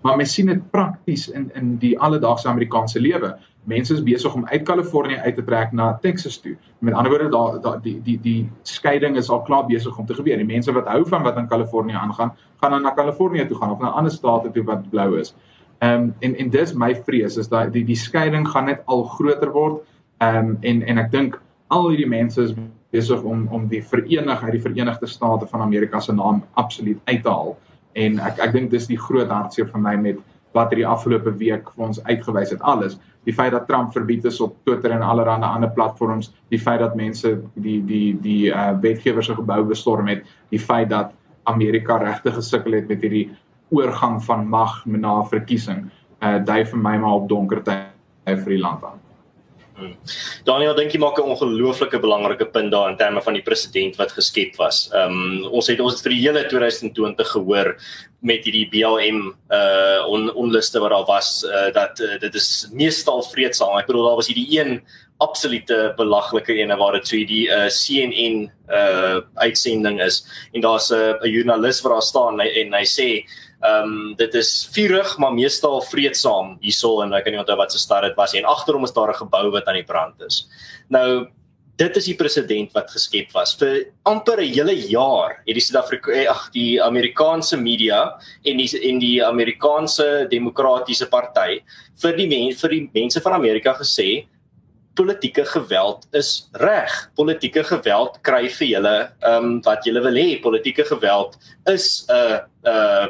maar 0.00 0.16
mens 0.16 0.34
sien 0.34 0.46
dit 0.46 0.70
prakties 0.70 1.28
in 1.28 1.50
in 1.54 1.76
die 1.78 1.98
alledaagse 1.98 2.48
Amerikaanse 2.48 3.00
lewe. 3.00 3.36
Mense 3.64 3.92
is 3.94 4.02
besig 4.02 4.34
om 4.34 4.46
uit 4.46 4.62
Kalifornië 4.62 5.16
uit 5.16 5.34
te 5.34 5.44
trek 5.44 5.72
na 5.72 5.92
Texas 6.00 6.38
toe. 6.40 6.56
Met 6.78 6.94
ander 6.94 7.12
woorde 7.12 7.28
daar 7.28 7.60
da, 7.60 7.76
die 7.82 8.00
die 8.02 8.18
die 8.20 8.48
skeiding 8.62 9.16
is 9.16 9.28
al 9.28 9.42
klaar 9.42 9.66
besig 9.66 9.98
om 9.98 10.06
te 10.06 10.14
gebeur. 10.14 10.36
Die 10.36 10.46
mense 10.46 10.72
wat 10.72 10.88
hou 10.88 11.04
van 11.08 11.22
wat 11.22 11.36
in 11.36 11.48
Kalifornië 11.48 11.92
aangaan, 12.00 12.32
gaan 12.60 12.70
dan 12.70 12.82
na 12.82 12.90
Kalifornië 12.90 13.46
toe 13.46 13.56
gaan 13.56 13.70
of 13.70 13.78
na 13.80 13.88
ander 13.88 14.12
state 14.12 14.50
toe 14.50 14.64
wat 14.64 14.90
blou 14.90 15.18
is. 15.20 15.34
Ehm 15.78 16.02
um, 16.02 16.14
en 16.18 16.36
en 16.36 16.50
dis 16.50 16.72
my 16.74 16.94
vrees 16.94 17.36
is 17.36 17.48
dat 17.48 17.72
die 17.72 17.84
die 17.84 17.96
skeiding 17.96 18.48
gaan 18.48 18.64
net 18.64 18.82
al 18.84 19.04
groter 19.04 19.52
word. 19.52 19.82
Ehm 20.18 20.36
um, 20.36 20.58
en 20.60 20.82
en 20.82 20.98
ek 20.98 21.10
dink 21.10 21.40
al 21.68 21.88
hierdie 21.88 22.08
mense 22.08 22.42
is 22.42 22.54
besig 22.90 23.22
om 23.22 23.48
om 23.48 23.68
die 23.68 23.84
verenigheid, 23.84 24.52
die 24.52 24.60
Verenigde 24.60 25.06
State 25.06 25.46
van 25.46 25.60
Amerika 25.60 26.00
se 26.00 26.12
naam 26.12 26.44
absoluut 26.54 26.98
uit 27.04 27.22
te 27.22 27.28
haal 27.28 27.56
en 27.94 28.20
ek 28.20 28.38
ek 28.38 28.52
dink 28.52 28.70
dis 28.70 28.86
die 28.86 28.98
groot 28.98 29.28
hartseer 29.28 29.68
vir 29.70 29.80
my 29.80 29.96
met 29.96 30.18
wat 30.54 30.72
hierdie 30.72 30.88
afgelope 30.88 31.32
week 31.38 31.68
vir 31.74 31.86
ons 31.86 32.00
uitgewys 32.08 32.50
het. 32.50 32.62
Alles 32.62 32.98
die 33.28 33.34
feit 33.36 33.52
dat 33.52 33.66
Trump 33.68 33.92
verbied 33.92 34.24
is 34.24 34.40
op 34.40 34.56
Twitter 34.64 34.94
en 34.94 35.02
allerlei 35.04 35.42
ander 35.44 35.70
platforms 35.76 36.32
die 36.50 36.58
feit 36.58 36.80
dat 36.80 36.96
mense 36.96 37.36
die 37.54 37.80
die 37.84 38.14
die 38.22 38.48
uh, 38.48 38.72
wetgewers 38.80 39.26
se 39.26 39.36
gebou 39.36 39.62
bestorm 39.68 40.08
het 40.08 40.24
die 40.50 40.62
feit 40.62 40.88
dat 40.88 41.12
Amerika 41.50 41.98
regtig 42.00 42.34
gesukkel 42.34 42.78
het 42.78 42.88
met 42.88 43.04
hierdie 43.04 43.28
oorgang 43.70 44.22
van 44.24 44.48
mag 44.48 44.80
na 44.86 45.20
verkiesing 45.22 45.90
uh 46.20 46.38
dui 46.44 46.64
vir 46.64 46.80
my 46.88 46.96
maar 46.96 47.22
op 47.22 47.28
donker 47.28 47.62
tye 47.64 48.36
vir 48.36 48.56
die 48.56 48.62
land 48.64 48.84
aan 48.84 49.09
Hmm. 49.80 49.96
Daniel 50.44 50.74
dink 50.76 50.92
jy 50.92 51.00
maak 51.00 51.16
'n 51.18 51.30
ongelooflike 51.32 52.00
belangrike 52.00 52.44
punt 52.52 52.70
daar 52.70 52.90
in 52.90 52.98
terme 53.00 53.22
van 53.24 53.32
die 53.32 53.42
president 53.42 53.96
wat 53.96 54.12
geskep 54.12 54.56
was. 54.60 54.90
Ehm 54.92 55.40
um, 55.40 55.44
ons 55.56 55.66
het 55.72 55.80
ons 55.80 55.94
het 55.94 56.02
vir 56.04 56.12
die 56.12 56.24
hele 56.26 56.44
2020 56.48 57.32
gehoor 57.32 57.76
met 58.20 58.44
hierdie 58.44 58.68
BLM 58.68 59.32
uh 59.48 60.04
on, 60.06 60.28
onluste 60.36 60.80
wat 60.80 60.90
daar 60.90 61.06
was 61.08 61.44
uh, 61.44 61.72
dat 61.72 62.00
uh, 62.00 62.18
dit 62.20 62.34
is 62.34 62.68
meestal 62.72 63.22
vreedsaam. 63.22 63.78
Ek 63.78 63.88
bedoel 63.88 64.10
daar 64.10 64.20
was 64.20 64.28
hierdie 64.28 64.60
een 64.60 64.82
absolute 65.20 65.94
belaglike 65.96 66.52
ene 66.52 66.76
waar 66.76 66.92
dit 66.92 67.08
so 67.08 67.16
hierdie 67.16 67.48
uh, 67.48 67.68
CNN 67.68 68.50
uh 68.68 69.20
uitsending 69.40 70.00
is 70.00 70.24
en 70.52 70.60
daar's 70.60 70.90
'n 70.92 71.16
uh, 71.24 71.32
joernalis 71.32 71.80
wat 71.82 71.92
daar 71.92 72.02
staan 72.02 72.40
en, 72.40 72.48
en 72.48 72.74
hy 72.74 72.84
sê 72.84 73.08
Ehm 73.60 73.84
um, 73.84 74.14
dit 74.16 74.34
is 74.34 74.68
vurig 74.72 75.18
maar 75.18 75.34
meestal 75.36 75.82
vreedsaam 75.84 76.54
hierso 76.64 77.02
en 77.04 77.12
ek 77.12 77.26
kan 77.26 77.34
nie 77.34 77.40
onthou 77.42 77.58
wat 77.60 77.72
se 77.72 77.78
stad 77.78 78.06
dit 78.06 78.16
was 78.16 78.32
nie 78.32 78.40
en 78.40 78.48
agter 78.48 78.74
hom 78.74 78.86
is 78.88 78.96
daar 78.96 79.12
'n 79.12 79.20
gebou 79.20 79.50
wat 79.52 79.68
aan 79.68 79.76
die 79.76 79.84
brand 79.84 80.16
is. 80.22 80.48
Nou 80.88 81.28
dit 81.76 81.96
is 81.96 82.06
die 82.08 82.16
president 82.16 82.72
wat 82.72 82.90
geskep 82.90 83.32
was 83.32 83.54
vir 83.60 83.92
amper 84.04 84.40
'n 84.40 84.52
hele 84.54 84.74
jaar 84.88 85.42
het 85.46 85.54
die 85.54 85.60
Suid-Afrika 85.60 86.12
eh, 86.12 86.26
ag 86.26 86.50
die 86.52 86.80
Amerikaanse 86.82 87.56
media 87.56 88.18
en 88.44 88.56
die 88.56 88.68
en 88.88 88.98
die 88.98 89.24
Amerikaanse 89.24 90.26
Demokratiese 90.30 91.06
Party 91.06 91.60
vir 92.02 92.16
die 92.16 92.28
mense 92.28 92.60
vir 92.60 92.70
die 92.70 92.90
mense 92.94 93.20
van 93.20 93.32
Amerika 93.32 93.74
gesê 93.74 94.26
politieke 94.94 95.44
geweld 95.44 96.06
is 96.12 96.48
reg. 96.52 97.10
Politieke 97.14 97.62
geweld 97.64 98.18
kry 98.22 98.48
vir 98.48 98.68
julle 98.68 98.96
ehm 99.20 99.44
um, 99.44 99.62
wat 99.64 99.84
julle 99.84 100.00
wil 100.00 100.16
hê. 100.16 100.40
Politieke 100.42 100.84
geweld 100.84 101.36
is 101.66 102.06
'n 102.08 102.14
uh, 102.14 102.40
'n 102.64 102.68
uh, 102.68 103.08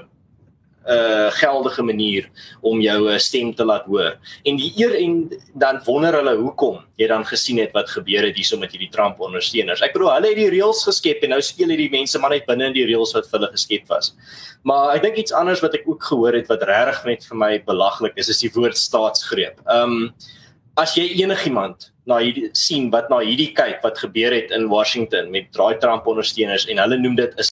uh, 0.89 1.29
geldige 1.37 1.83
manier 1.83 2.29
om 2.61 2.81
jou 2.81 2.99
uh, 3.11 3.19
stem 3.19 3.55
te 3.55 3.65
laat 3.65 3.85
hoor. 3.85 4.17
En 4.45 4.57
die 4.57 4.73
eer 4.77 4.95
en 4.99 5.29
dan 5.55 5.81
wonder 5.85 6.17
hulle 6.21 6.37
hoekom 6.41 6.81
jy 7.01 7.09
dan 7.11 7.25
gesien 7.25 7.61
het 7.63 7.73
wat 7.77 7.91
gebeur 7.91 8.27
het 8.27 8.37
hierso 8.37 8.59
met 8.61 8.73
hierdie 8.73 8.91
Trump 8.93 9.21
ondersteuners. 9.21 9.83
Ek 9.85 9.95
bedoel 9.97 10.13
hulle 10.15 10.33
het 10.33 10.41
die 10.41 10.51
reëls 10.53 10.83
geskep 10.89 11.25
en 11.25 11.35
nou 11.37 11.41
speel 11.45 11.73
hierdie 11.73 11.91
mense 11.93 12.19
maar 12.19 12.35
net 12.35 12.49
binne 12.49 12.71
in 12.71 12.77
die 12.77 12.89
reëls 12.89 13.15
wat 13.17 13.29
vir 13.29 13.41
hulle 13.41 13.53
geskep 13.55 13.87
was. 13.93 14.13
Maar 14.63 14.97
ek 14.97 15.07
dink 15.07 15.23
iets 15.23 15.37
anders 15.37 15.63
wat 15.65 15.77
ek 15.79 15.89
ook 15.89 16.03
gehoor 16.11 16.37
het 16.37 16.51
wat 16.53 16.67
regtig 16.69 17.05
net 17.09 17.25
vir 17.29 17.41
my 17.45 17.55
belaglik 17.65 18.17
is, 18.21 18.29
is 18.29 18.45
die 18.45 18.53
woord 18.55 18.77
staatsgreep. 18.77 19.63
Um, 19.73 20.13
as 20.81 20.95
jy 20.97 21.09
enigiemand 21.21 21.91
na 22.09 22.19
hierdie 22.23 22.49
sien 22.57 22.89
wat 22.93 23.11
na 23.13 23.21
hierdie 23.23 23.51
kyk 23.57 23.83
wat 23.85 23.99
gebeur 24.01 24.33
het 24.35 24.53
in 24.55 24.69
Washington 24.71 25.31
met 25.35 25.51
daai 25.57 25.79
Trump 25.83 26.07
ondersteuners 26.11 26.67
en 26.71 26.81
hulle 26.83 26.99
noem 26.99 27.17
dit 27.19 27.31
'n 27.31 27.37